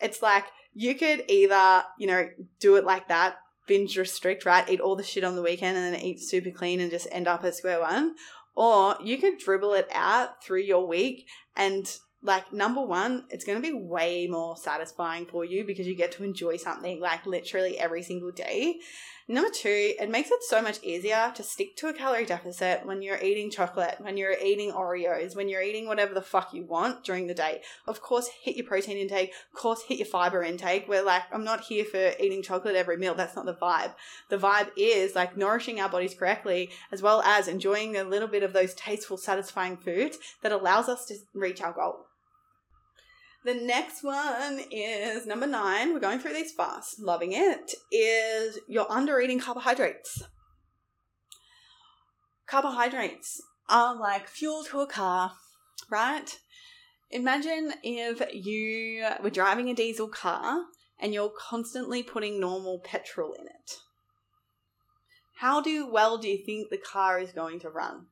It's 0.00 0.22
like 0.22 0.44
you 0.74 0.94
could 0.94 1.24
either, 1.28 1.84
you 1.98 2.06
know, 2.06 2.28
do 2.60 2.76
it 2.76 2.84
like 2.84 3.08
that, 3.08 3.36
binge 3.66 3.96
restrict, 3.96 4.44
right? 4.44 4.68
Eat 4.68 4.80
all 4.80 4.96
the 4.96 5.02
shit 5.02 5.24
on 5.24 5.36
the 5.36 5.42
weekend 5.42 5.76
and 5.76 5.94
then 5.94 6.00
eat 6.00 6.20
super 6.20 6.50
clean 6.50 6.80
and 6.80 6.90
just 6.90 7.08
end 7.12 7.28
up 7.28 7.44
at 7.44 7.54
square 7.54 7.80
one. 7.80 8.14
Or 8.54 8.96
you 9.02 9.18
could 9.18 9.38
dribble 9.38 9.74
it 9.74 9.88
out 9.92 10.42
through 10.44 10.60
your 10.60 10.86
week 10.86 11.26
and 11.56 11.86
like 12.22 12.52
number 12.52 12.80
one, 12.80 13.24
it's 13.30 13.44
going 13.44 13.60
to 13.60 13.68
be 13.68 13.74
way 13.74 14.28
more 14.28 14.56
satisfying 14.56 15.26
for 15.26 15.44
you 15.44 15.64
because 15.64 15.86
you 15.86 15.96
get 15.96 16.12
to 16.12 16.24
enjoy 16.24 16.56
something 16.56 17.00
like 17.00 17.26
literally 17.26 17.78
every 17.78 18.02
single 18.02 18.30
day. 18.30 18.76
Number 19.32 19.48
two, 19.48 19.94
it 19.98 20.10
makes 20.10 20.30
it 20.30 20.42
so 20.42 20.60
much 20.60 20.78
easier 20.82 21.32
to 21.34 21.42
stick 21.42 21.74
to 21.76 21.86
a 21.88 21.94
calorie 21.94 22.26
deficit 22.26 22.84
when 22.84 23.00
you're 23.00 23.16
eating 23.16 23.50
chocolate, 23.50 23.96
when 23.98 24.18
you're 24.18 24.36
eating 24.38 24.72
Oreos, 24.72 25.34
when 25.34 25.48
you're 25.48 25.62
eating 25.62 25.86
whatever 25.86 26.12
the 26.12 26.20
fuck 26.20 26.52
you 26.52 26.66
want 26.66 27.02
during 27.02 27.28
the 27.28 27.32
day. 27.32 27.62
Of 27.86 28.02
course, 28.02 28.28
hit 28.42 28.56
your 28.56 28.66
protein 28.66 28.98
intake, 28.98 29.32
of 29.54 29.58
course, 29.58 29.84
hit 29.88 29.96
your 29.96 30.06
fiber 30.06 30.42
intake. 30.42 30.86
We're 30.86 31.02
like, 31.02 31.22
I'm 31.32 31.44
not 31.44 31.62
here 31.62 31.86
for 31.86 32.12
eating 32.20 32.42
chocolate 32.42 32.76
every 32.76 32.98
meal. 32.98 33.14
That's 33.14 33.34
not 33.34 33.46
the 33.46 33.54
vibe. 33.54 33.94
The 34.28 34.36
vibe 34.36 34.68
is 34.76 35.14
like 35.14 35.34
nourishing 35.34 35.80
our 35.80 35.88
bodies 35.88 36.12
correctly, 36.12 36.68
as 36.92 37.00
well 37.00 37.22
as 37.22 37.48
enjoying 37.48 37.96
a 37.96 38.04
little 38.04 38.28
bit 38.28 38.42
of 38.42 38.52
those 38.52 38.74
tasteful, 38.74 39.16
satisfying 39.16 39.78
foods 39.78 40.18
that 40.42 40.52
allows 40.52 40.90
us 40.90 41.06
to 41.06 41.16
reach 41.32 41.62
our 41.62 41.72
goal. 41.72 42.04
The 43.44 43.54
next 43.54 44.04
one 44.04 44.60
is 44.70 45.26
number 45.26 45.48
nine. 45.48 45.92
We're 45.92 46.00
going 46.00 46.20
through 46.20 46.34
these 46.34 46.52
fast. 46.52 47.00
Loving 47.00 47.32
it. 47.32 47.74
Is 47.90 48.58
you're 48.68 48.90
under 48.90 49.20
eating 49.20 49.40
carbohydrates. 49.40 50.22
Carbohydrates 52.46 53.42
are 53.68 53.98
like 53.98 54.28
fuel 54.28 54.62
to 54.64 54.80
a 54.80 54.86
car, 54.86 55.32
right? 55.90 56.38
Imagine 57.10 57.74
if 57.82 58.22
you 58.32 59.06
were 59.22 59.30
driving 59.30 59.68
a 59.68 59.74
diesel 59.74 60.08
car 60.08 60.62
and 61.00 61.12
you're 61.12 61.32
constantly 61.36 62.02
putting 62.02 62.38
normal 62.38 62.78
petrol 62.78 63.32
in 63.32 63.46
it. 63.46 63.78
How 65.38 65.60
do 65.60 65.90
well 65.90 66.16
do 66.16 66.28
you 66.28 66.44
think 66.44 66.70
the 66.70 66.78
car 66.78 67.18
is 67.18 67.32
going 67.32 67.58
to 67.60 67.70
run? 67.70 68.06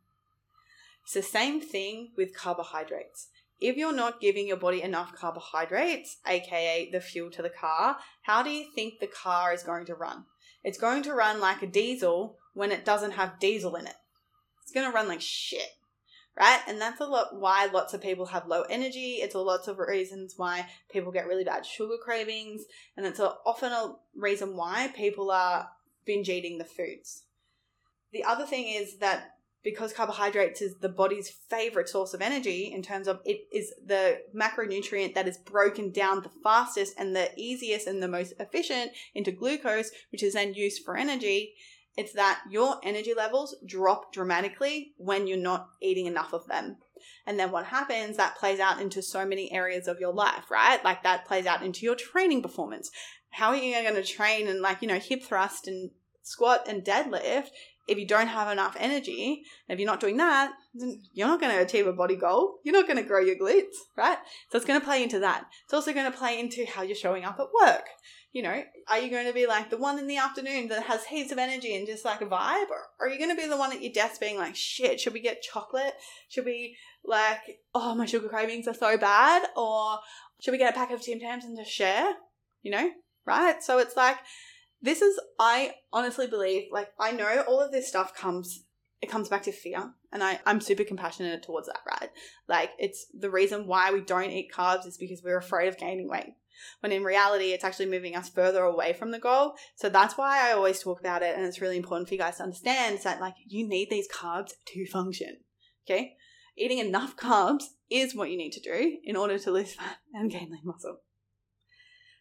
It's 1.05 1.15
the 1.15 1.23
same 1.23 1.61
thing 1.61 2.11
with 2.17 2.37
carbohydrates 2.37 3.29
if 3.61 3.77
you're 3.77 3.95
not 3.95 4.21
giving 4.21 4.49
your 4.49 4.57
body 4.57 4.83
enough 4.83 5.15
carbohydrates, 5.15 6.17
aka 6.27 6.91
the 6.91 7.01
fuel 7.01 7.31
to 7.31 7.43
the 7.43 7.51
car, 7.51 7.99
how 8.23 8.43
do 8.43 8.51
you 8.51 8.67
think 8.75 8.99
the 8.99 9.07
car 9.07 9.53
is 9.53 9.63
going 9.63 9.85
to 9.87 9.95
run? 9.95 10.25
It's 10.65 10.79
going 10.79 11.03
to 11.05 11.15
run 11.15 11.41
like 11.41 11.63
a 11.63 11.67
diesel 11.67 12.39
when 12.55 12.73
it 12.73 12.85
doesn't 12.85 13.13
have 13.13 13.39
diesel 13.39 13.77
in 13.77 13.87
it. 13.87 13.97
It's 14.63 14.73
going 14.73 14.87
to 14.87 14.95
run 14.95 15.09
like 15.09 15.21
shit, 15.21 15.69
right? 16.39 16.61
And 16.67 16.81
that's 16.81 17.01
a 17.01 17.07
lot 17.07 17.39
why 17.39 17.67
lots 17.67 17.93
of 17.93 18.03
people 18.03 18.27
have 18.27 18.47
low 18.47 18.63
energy. 18.63 19.19
It's 19.21 19.35
a 19.35 19.39
lots 19.39 19.69
of 19.69 19.79
reasons 19.79 20.35
why 20.37 20.67
people 20.91 21.13
get 21.13 21.27
really 21.27 21.45
bad 21.45 21.67
sugar 21.67 21.97
cravings, 22.03 22.63
and 22.97 23.05
it's 23.05 23.19
a, 23.19 23.35
often 23.45 23.73
a 23.73 23.95
reason 24.17 24.57
why 24.57 24.93
people 24.95 25.31
are 25.31 25.69
binge 26.07 26.29
eating 26.29 26.59
the 26.59 26.65
foods. 26.65 27.25
The 28.13 28.25
other 28.25 28.47
thing 28.47 28.69
is 28.69 28.99
that 28.99 29.35
because 29.63 29.93
carbohydrates 29.93 30.63
is 30.63 30.77
the 30.77 30.89
body's 30.89 31.29
favorite 31.29 31.89
source 31.89 32.15
of 32.15 32.23
energy 32.23 32.73
in 32.73 32.83
terms 32.83 33.07
of 33.07 33.21
it 33.25 33.47
is 33.53 33.73
the 33.85 34.19
macronutrient 34.35 35.15
that 35.15 35.29
is 35.29 35.37
broken 35.39 35.91
down 35.91 36.23
the 36.23 36.31
fastest 36.43 36.95
and 36.99 37.15
the 37.15 37.31
easiest 37.37 37.87
and 37.87 38.03
the 38.03 38.09
most 38.09 38.33
efficient 38.39 38.93
into 39.15 39.31
glucose, 39.31 39.91
which 40.13 40.23
is 40.23 40.35
then 40.35 40.55
used 40.55 40.85
for 40.85 40.97
energy. 40.97 41.55
It's 41.97 42.13
that 42.15 42.41
your 42.49 42.77
energy 42.83 43.13
levels 43.15 43.57
drop 43.67 44.13
dramatically 44.13 44.95
when 44.97 45.27
you're 45.27 45.37
not 45.37 45.69
eating 45.83 46.07
enough 46.07 46.33
of 46.33 46.47
them. 46.47 46.77
And 47.27 47.39
then 47.39 47.51
what 47.51 47.67
happens, 47.67 48.17
that 48.17 48.37
plays 48.37 48.61
out 48.61 48.81
into 48.81 49.03
so 49.03 49.27
many 49.27 49.53
areas 49.53 49.89
of 49.89 50.01
your 50.01 50.13
life, 50.13 50.51
right? 50.51 50.83
Like 50.85 51.03
that 51.03 51.27
plays 51.27 51.47
out 51.47 51.63
into 51.63 51.85
your 51.85 51.97
training 51.97 52.43
performance. 52.43 52.91
How 53.31 53.49
are 53.49 53.57
you 53.57 53.75
going 53.83 53.95
to 53.95 54.03
train 54.03 54.49
and 54.49 54.61
like, 54.61 54.83
you 54.83 54.89
know, 54.89 54.99
hip 54.99 55.23
thrust 55.23 55.67
and 55.67 55.91
squat 56.23 56.67
and 56.69 56.85
deadlift 56.85 57.49
if 57.87 57.99
you 57.99 58.07
don't 58.07 58.29
have 58.29 58.51
enough 58.51 58.77
energy, 58.79 59.43
if 59.69 59.79
you're 59.79 59.87
not 59.87 60.01
doing 60.01 60.17
that, 60.19 60.53
then 60.75 61.03
you're 61.13 61.27
not 61.27 61.41
going 61.41 61.55
to 61.55 61.63
achieve 61.63 61.87
a 61.87 61.93
body 61.93 62.17
goal. 62.17 62.59
You're 62.65 62.75
not 62.75 62.87
going 62.87 62.99
to 62.99 63.09
grow 63.09 63.21
your 63.21 63.37
glutes, 63.37 63.77
right? 63.97 64.19
So 64.51 64.57
it's 64.57 64.67
going 64.67 64.81
to 64.81 64.87
play 64.87 65.03
into 65.03 65.19
that. 65.21 65.47
It's 65.65 65.75
also 65.75 65.93
going 65.93 66.11
to 66.11 66.17
play 66.17 66.39
into 66.39 66.65
how 66.67 66.83
you're 66.83 66.95
showing 66.95 67.25
up 67.25 67.41
at 67.41 67.47
work. 67.61 67.87
You 68.33 68.45
know, 68.45 68.63
are 68.89 68.99
you 69.01 69.11
going 69.11 69.27
to 69.27 69.33
be 69.33 69.49
like 69.49 69.71
the 69.71 69.77
one 69.77 69.99
in 69.99 70.07
the 70.07 70.19
afternoon 70.19 70.69
that 70.69 70.85
has 70.85 71.05
heaps 71.05 71.33
of 71.33 71.39
energy 71.39 71.75
and 71.75 71.87
just 71.87 72.05
like 72.05 72.21
a 72.21 72.27
vibe? 72.27 72.71
Or 72.71 72.87
are 73.01 73.09
you 73.09 73.19
going 73.19 73.35
to 73.35 73.41
be 73.41 73.49
the 73.49 73.57
one 73.57 73.73
at 73.73 73.83
your 73.83 73.93
desk 73.93 74.21
being 74.21 74.39
like, 74.39 74.55
shit, 74.55 75.01
should 75.01 75.15
we 75.15 75.21
get 75.21 75.43
chocolate? 75.43 75.95
Should 76.29 76.45
we 76.45 76.77
like, 77.05 77.59
oh, 77.75 77.97
my 77.97 78.07
sugar 78.07 78.29
cravings 78.29 78.69
are 78.69 78.75
so 78.75 78.97
bad? 78.97 79.49
Or 79.57 79.99
should 80.41 80.53
we 80.53 80.59
get 80.59 80.73
a 80.73 80.79
pack 80.79 80.93
of 80.93 81.03
Tim 81.03 81.19
Tams 81.19 81.45
and 81.45 81.59
just 81.59 81.73
share? 81.73 82.13
You 82.63 82.71
know, 82.71 82.91
right? 83.27 83.61
So 83.65 83.79
it's 83.79 83.97
like, 83.97 84.19
this 84.83 85.03
is 85.03 85.19
i 85.39 85.73
honestly 85.93 86.27
believe 86.27 86.65
like 86.73 86.89
i 86.99 87.11
know 87.11 87.45
all 87.47 87.61
of 87.61 87.73
this 87.73 87.89
stuff 87.89 88.15
comes 88.15 88.65
it 89.03 89.11
comes 89.11 89.29
back 89.29 89.43
to 89.43 89.53
fear 89.53 89.93
and 90.13 90.23
I, 90.23 90.41
i'm 90.47 90.61
super 90.61 90.85
compassionate 90.85 91.43
towards 91.43 91.67
that 91.69 91.81
right? 91.87 92.11
Like 92.49 92.71
it's 92.79 93.07
the 93.19 93.31
reason 93.31 93.67
why 93.67 93.93
we 93.93 94.01
don't 94.01 94.31
eat 94.31 94.53
carbs 94.53 94.87
is 94.87 94.99
because 94.99 95.23
we're 95.23 95.39
afraid 95.39 95.69
of 95.69 95.79
gaining 95.79 96.09
weight 96.09 96.35
when 96.81 96.93
in 96.93 97.03
reality 97.03 97.53
it's 97.53 97.65
actually 97.65 97.87
moving 97.87 98.15
us 98.15 98.29
further 98.29 98.63
away 98.63 98.93
from 98.93 99.13
the 99.13 99.19
goal. 99.19 99.55
So 99.77 99.89
that's 99.89 100.19
why 100.19 100.49
i 100.49 100.53
always 100.53 100.83
talk 100.83 101.01
about 101.01 101.23
it 101.23 101.37
and 101.37 101.47
it's 101.47 101.61
really 101.61 101.77
important 101.77 102.09
for 102.09 102.15
you 102.15 102.21
guys 102.21 102.37
to 102.37 102.43
understand 102.43 102.99
that 103.05 103.21
like 103.21 103.35
you 103.47 103.67
need 103.67 103.89
these 103.91 104.09
carbs 104.09 104.51
to 104.67 104.87
function 104.87 105.39
okay? 105.89 106.15
Eating 106.57 106.79
enough 106.79 107.17
carbs 107.17 107.65
is 107.89 108.15
what 108.15 108.31
you 108.31 108.37
need 108.37 108.53
to 108.53 108.61
do 108.61 108.99
in 109.05 109.17
order 109.17 109.39
to 109.39 109.51
lose 109.51 109.75
fat 109.75 109.97
and 110.13 110.31
gain 110.31 110.51
lean 110.51 110.63
muscle. 110.65 110.99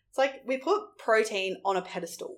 It's 0.09 0.17
like 0.17 0.41
we 0.45 0.57
put 0.57 0.97
protein 0.97 1.57
on 1.65 1.77
a 1.77 1.81
pedestal 1.81 2.37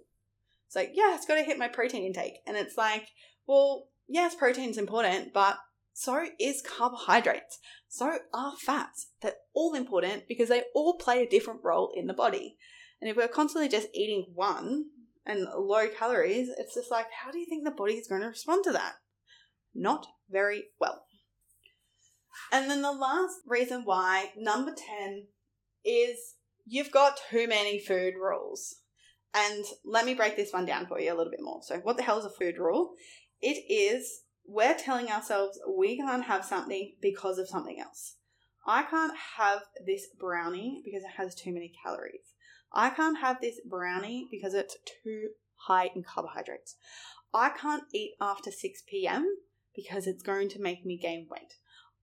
it's 0.72 0.76
like, 0.78 0.92
yeah, 0.94 1.16
it's 1.16 1.26
got 1.26 1.36
to 1.36 1.44
hit 1.44 1.58
my 1.58 1.68
protein 1.68 2.06
intake. 2.06 2.36
And 2.48 2.56
it's 2.56 2.78
like, 2.78 3.10
well, 3.46 3.90
yes, 4.08 4.36
protein's 4.36 4.78
important, 4.78 5.34
but 5.34 5.58
so 5.92 6.28
is 6.40 6.62
carbohydrates. 6.62 7.60
So 7.90 8.20
are 8.34 8.54
fats. 8.58 9.08
They're 9.22 9.34
all 9.54 9.74
important 9.74 10.30
because 10.30 10.48
they 10.48 10.64
all 10.74 10.96
play 10.96 11.24
a 11.24 11.30
different 11.30 11.60
role 11.62 11.92
in 11.94 12.08
the 12.08 12.14
body. 12.14 12.56
And 13.02 13.10
if 13.10 13.18
we're 13.18 13.28
constantly 13.28 13.68
just 13.68 13.90
eating 13.94 14.28
one 14.34 14.86
and 15.26 15.46
low 15.58 15.90
calories, 15.90 16.48
it's 16.58 16.76
just 16.76 16.90
like, 16.90 17.08
how 17.22 17.32
do 17.32 17.40
you 17.40 17.48
think 17.50 17.66
the 17.66 17.72
body 17.72 17.96
is 17.96 18.08
going 18.08 18.22
to 18.22 18.30
respond 18.30 18.64
to 18.64 18.72
that? 18.72 18.94
Not 19.76 20.08
very 20.30 20.68
well. 20.80 21.04
And 22.50 22.72
then 22.72 22.82
the 22.82 22.94
last 22.94 23.40
reason 23.46 23.82
why, 23.84 24.32
number 24.38 24.74
10, 25.04 25.26
is 25.84 26.36
you've 26.66 26.92
got 26.92 27.20
too 27.30 27.50
many 27.50 27.78
food 27.78 28.14
rules. 28.16 28.78
And 29.34 29.64
let 29.86 30.06
me 30.06 30.14
break 30.14 30.36
this 30.36 30.52
one 30.52 30.66
down 30.66 30.88
for 30.88 31.00
you 31.00 31.14
a 31.14 31.16
little 31.16 31.32
bit 31.32 31.42
more. 31.42 31.62
So, 31.64 31.78
what 31.78 31.98
the 31.98 32.04
hell 32.04 32.20
is 32.20 32.26
a 32.26 32.30
food 32.30 32.58
rule? 32.58 32.94
It 33.42 33.64
is 33.72 34.24
we're 34.46 34.76
telling 34.76 35.10
ourselves 35.10 35.60
we 35.78 35.98
can't 35.98 36.26
have 36.26 36.44
something 36.44 36.94
because 37.02 37.38
of 37.38 37.48
something 37.48 37.80
else. 37.80 38.16
I 38.66 38.84
can't 38.84 39.14
have 39.38 39.62
this 39.86 40.08
brownie 40.20 40.82
because 40.86 41.04
it 41.04 41.12
has 41.18 41.34
too 41.34 41.54
many 41.54 41.72
calories. 41.84 42.34
I 42.74 42.90
can't 42.90 43.20
have 43.20 43.42
this 43.42 43.60
brownie 43.68 44.28
because 44.30 44.54
it's 44.54 44.78
too 45.04 45.30
high 45.68 45.90
in 45.96 46.04
carbohydrates. 46.04 46.76
I 47.34 47.50
can't 47.50 47.84
eat 47.94 48.16
after 48.20 48.52
6 48.52 48.84
p.m. 48.90 49.26
because 49.76 50.06
it's 50.06 50.24
going 50.24 50.50
to 50.50 50.62
make 50.62 50.86
me 50.86 50.98
gain 50.98 51.28
weight. 51.30 51.54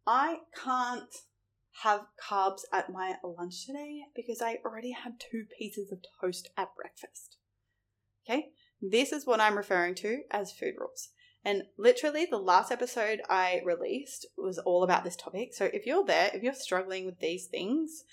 I 0.06 0.38
can't 0.64 1.14
have 1.82 2.06
carbs 2.22 2.62
at 2.72 2.92
my 2.92 3.16
lunch 3.22 3.66
today 3.66 4.02
because 4.14 4.42
I 4.42 4.58
already 4.64 4.92
had 4.92 5.20
two 5.20 5.44
pieces 5.58 5.92
of 5.92 5.98
toast 6.20 6.50
at 6.56 6.74
breakfast. 6.76 7.36
Okay, 8.28 8.48
this 8.80 9.12
is 9.12 9.26
what 9.26 9.40
I'm 9.40 9.56
referring 9.56 9.94
to 9.96 10.22
as 10.30 10.52
food 10.52 10.74
rules. 10.78 11.10
And 11.44 11.62
literally, 11.78 12.26
the 12.28 12.38
last 12.38 12.72
episode 12.72 13.20
I 13.30 13.62
released 13.64 14.26
was 14.36 14.58
all 14.58 14.82
about 14.82 15.04
this 15.04 15.16
topic. 15.16 15.54
So 15.54 15.70
if 15.72 15.86
you're 15.86 16.04
there, 16.04 16.30
if 16.34 16.42
you're 16.42 16.52
struggling 16.52 17.06
with 17.06 17.20
these 17.20 17.46
things, 17.46 18.04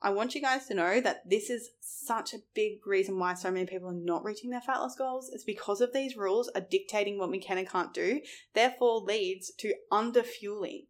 I 0.00 0.10
want 0.10 0.34
you 0.34 0.40
guys 0.40 0.66
to 0.66 0.74
know 0.74 1.00
that 1.00 1.28
this 1.28 1.50
is 1.50 1.70
such 1.80 2.32
a 2.32 2.42
big 2.54 2.86
reason 2.86 3.18
why 3.18 3.34
so 3.34 3.50
many 3.50 3.66
people 3.66 3.88
are 3.88 3.94
not 3.94 4.24
reaching 4.24 4.50
their 4.50 4.60
fat 4.60 4.78
loss 4.78 4.94
goals. 4.94 5.30
It's 5.32 5.44
because 5.44 5.80
of 5.80 5.92
these 5.92 6.16
rules 6.16 6.48
are 6.54 6.60
dictating 6.60 7.18
what 7.18 7.30
we 7.30 7.40
can 7.40 7.58
and 7.58 7.68
can't 7.68 7.92
do, 7.92 8.20
therefore 8.54 9.00
leads 9.00 9.52
to 9.58 9.74
underfueling. 9.90 10.86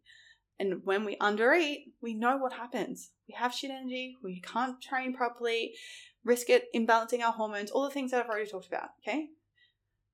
And 0.59 0.81
when 0.83 1.05
we 1.05 1.15
undereat, 1.17 1.91
we 2.01 2.13
know 2.13 2.37
what 2.37 2.53
happens. 2.53 3.11
We 3.27 3.35
have 3.35 3.53
shit 3.53 3.71
energy, 3.71 4.15
we 4.23 4.41
can't 4.41 4.81
train 4.81 5.13
properly, 5.13 5.73
risk 6.23 6.49
it 6.49 6.65
imbalancing 6.75 7.21
our 7.21 7.31
hormones, 7.31 7.69
all 7.69 7.83
the 7.83 7.91
things 7.91 8.11
that 8.11 8.23
I've 8.23 8.29
already 8.29 8.49
talked 8.49 8.67
about, 8.67 8.89
okay? 9.01 9.27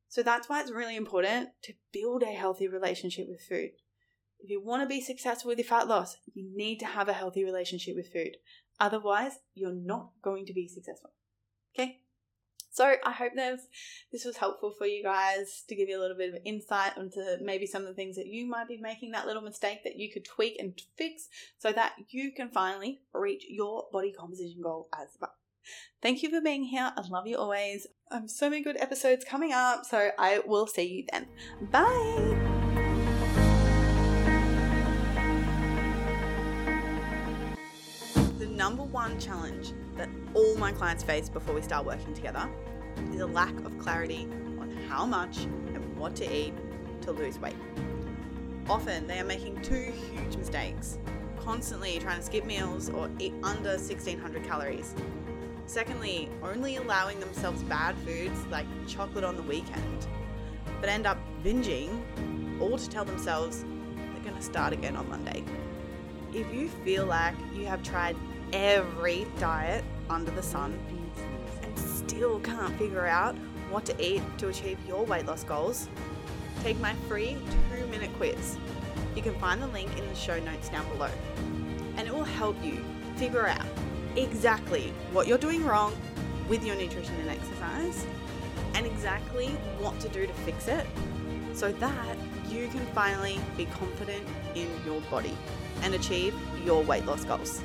So 0.10 0.22
that's 0.22 0.50
why 0.50 0.62
it's 0.62 0.72
really 0.72 0.96
important 0.96 1.50
to 1.64 1.74
build 1.92 2.24
a 2.24 2.28
healthy 2.28 2.68
relationship 2.68 3.28
with 3.30 3.42
food. 3.42 3.72
If 4.40 4.50
you 4.50 4.62
want 4.62 4.84
to 4.84 4.88
be 4.88 5.00
successful 5.00 5.50
with 5.50 5.58
your 5.58 5.66
fat 5.66 5.88
loss, 5.88 6.18
you 6.34 6.52
need 6.54 6.80
to 6.82 6.86
have 6.86 7.08
a 7.08 7.14
healthy 7.14 7.46
relationship 7.46 7.96
with 7.96 8.12
food. 8.12 8.38
Otherwise, 8.80 9.40
you're 9.56 9.74
not 9.74 10.10
going 10.22 10.46
to 10.48 10.54
be 10.54 10.68
successful. 10.68 11.12
Okay? 11.74 12.03
So 12.74 12.96
I 13.04 13.12
hope 13.12 13.34
this 13.36 13.62
this 14.12 14.26
was 14.26 14.38
helpful 14.38 14.74
for 14.78 14.88
you 14.88 15.04
guys 15.04 15.64
to 15.70 15.76
give 15.76 15.88
you 15.88 16.00
a 16.00 16.02
little 16.02 16.18
bit 16.18 16.34
of 16.34 16.42
insight 16.44 16.98
into 16.98 17.38
maybe 17.42 17.68
some 17.68 17.84
of 17.84 17.88
the 17.88 17.94
things 17.94 18.16
that 18.16 18.28
you 18.28 18.48
might 18.48 18.68
be 18.68 18.78
making 18.78 19.12
that 19.12 19.28
little 19.28 19.44
mistake 19.44 19.84
that 19.84 19.96
you 19.96 20.12
could 20.12 20.26
tweak 20.26 20.58
and 20.60 20.80
fix 20.98 21.30
so 21.60 21.72
that 21.72 21.94
you 22.10 22.32
can 22.32 22.50
finally 22.50 23.00
reach 23.14 23.46
your 23.48 23.86
body 23.92 24.12
composition 24.12 24.62
goal 24.62 24.90
as 25.00 25.10
well. 25.22 25.36
Thank 26.02 26.24
you 26.24 26.30
for 26.30 26.42
being 26.42 26.64
here. 26.64 26.92
I 26.96 27.02
love 27.08 27.28
you 27.28 27.38
always. 27.38 27.88
I 28.12 28.16
have 28.16 28.30
so 28.30 28.50
many 28.50 28.64
good 28.64 28.78
episodes 28.78 29.24
coming 29.24 29.54
up, 29.54 29.86
so 29.86 30.10
I 30.18 30.42
will 30.46 30.68
see 30.68 30.84
you 30.84 31.06
then. 31.12 31.28
Bye. 31.72 32.63
Number 38.64 38.84
one 38.84 39.20
challenge 39.20 39.74
that 39.98 40.08
all 40.34 40.56
my 40.56 40.72
clients 40.72 41.04
face 41.04 41.28
before 41.28 41.54
we 41.54 41.62
start 41.62 41.86
working 41.86 42.14
together 42.14 42.50
is 43.12 43.20
a 43.20 43.26
lack 43.26 43.54
of 43.66 43.78
clarity 43.78 44.26
on 44.58 44.72
how 44.88 45.06
much 45.06 45.40
and 45.40 45.98
what 45.98 46.16
to 46.16 46.34
eat 46.34 46.54
to 47.02 47.12
lose 47.12 47.38
weight. 47.40 47.58
Often 48.70 49.06
they 49.06 49.20
are 49.20 49.26
making 49.26 49.62
two 49.64 49.92
huge 49.92 50.38
mistakes 50.38 50.98
constantly 51.38 52.00
trying 52.00 52.20
to 52.20 52.24
skip 52.24 52.46
meals 52.46 52.90
or 52.90 53.10
eat 53.20 53.34
under 53.44 53.72
1600 53.72 54.46
calories. 54.46 54.96
Secondly, 55.66 56.30
only 56.42 56.78
allowing 56.78 57.20
themselves 57.20 57.62
bad 57.64 57.98
foods 58.06 58.46
like 58.46 58.66
chocolate 58.88 59.26
on 59.26 59.36
the 59.36 59.44
weekend, 59.44 60.08
but 60.80 60.88
end 60.88 61.06
up 61.06 61.18
binging 61.44 62.02
all 62.62 62.78
to 62.78 62.90
tell 62.90 63.04
themselves 63.04 63.66
they're 63.98 64.24
going 64.24 64.38
to 64.38 64.42
start 64.42 64.72
again 64.72 64.96
on 64.96 65.10
Monday. 65.10 65.44
If 66.34 66.52
you 66.54 66.70
feel 66.70 67.06
like 67.06 67.36
you 67.54 67.66
have 67.66 67.84
tried 67.84 68.16
every 68.54 69.26
diet 69.40 69.84
under 70.12 70.30
the 70.32 70.44
sun 70.44 70.80
and 71.64 71.80
still 71.80 72.40
can't 72.40 72.78
figure 72.78 73.08
out 73.08 73.36
what 73.70 73.84
to 73.86 74.02
eat 74.02 74.22
to 74.38 74.50
achieve 74.50 74.78
your 74.88 75.04
weight 75.06 75.26
loss 75.26 75.44
goals, 75.44 75.90
take 76.62 76.80
my 76.80 76.94
free 77.08 77.36
two 77.72 77.88
minute 77.88 78.12
quiz. 78.18 78.58
You 79.16 79.24
can 79.24 79.34
find 79.40 79.62
the 79.62 79.68
link 79.68 79.90
in 79.98 80.08
the 80.08 80.16
show 80.16 80.40
notes 80.40 80.70
down 80.70 80.88
below. 80.90 81.10
And 81.98 82.08
it 82.08 82.14
will 82.14 82.24
help 82.24 82.56
you 82.64 82.84
figure 83.16 83.48
out 83.48 83.66
exactly 84.16 84.94
what 85.12 85.28
you're 85.28 85.40
doing 85.40 85.66
wrong 85.66 85.96
with 86.48 86.64
your 86.64 86.76
nutrition 86.76 87.16
and 87.22 87.30
exercise 87.30 88.06
and 88.76 88.86
exactly 88.86 89.48
what 89.80 90.00
to 90.00 90.10
do 90.10 90.28
to 90.28 90.34
fix 90.34 90.68
it 90.68 90.86
so 91.54 91.72
that 91.72 92.18
you 92.50 92.68
can 92.68 92.86
finally 92.88 93.40
be 93.58 93.66
confident 93.66 94.28
in 94.54 94.70
your 94.86 95.02
body 95.02 95.36
and 95.82 95.96
achieve 95.96 96.36
your 96.64 96.84
weight 96.84 97.06
loss 97.06 97.24
goals. 97.26 97.64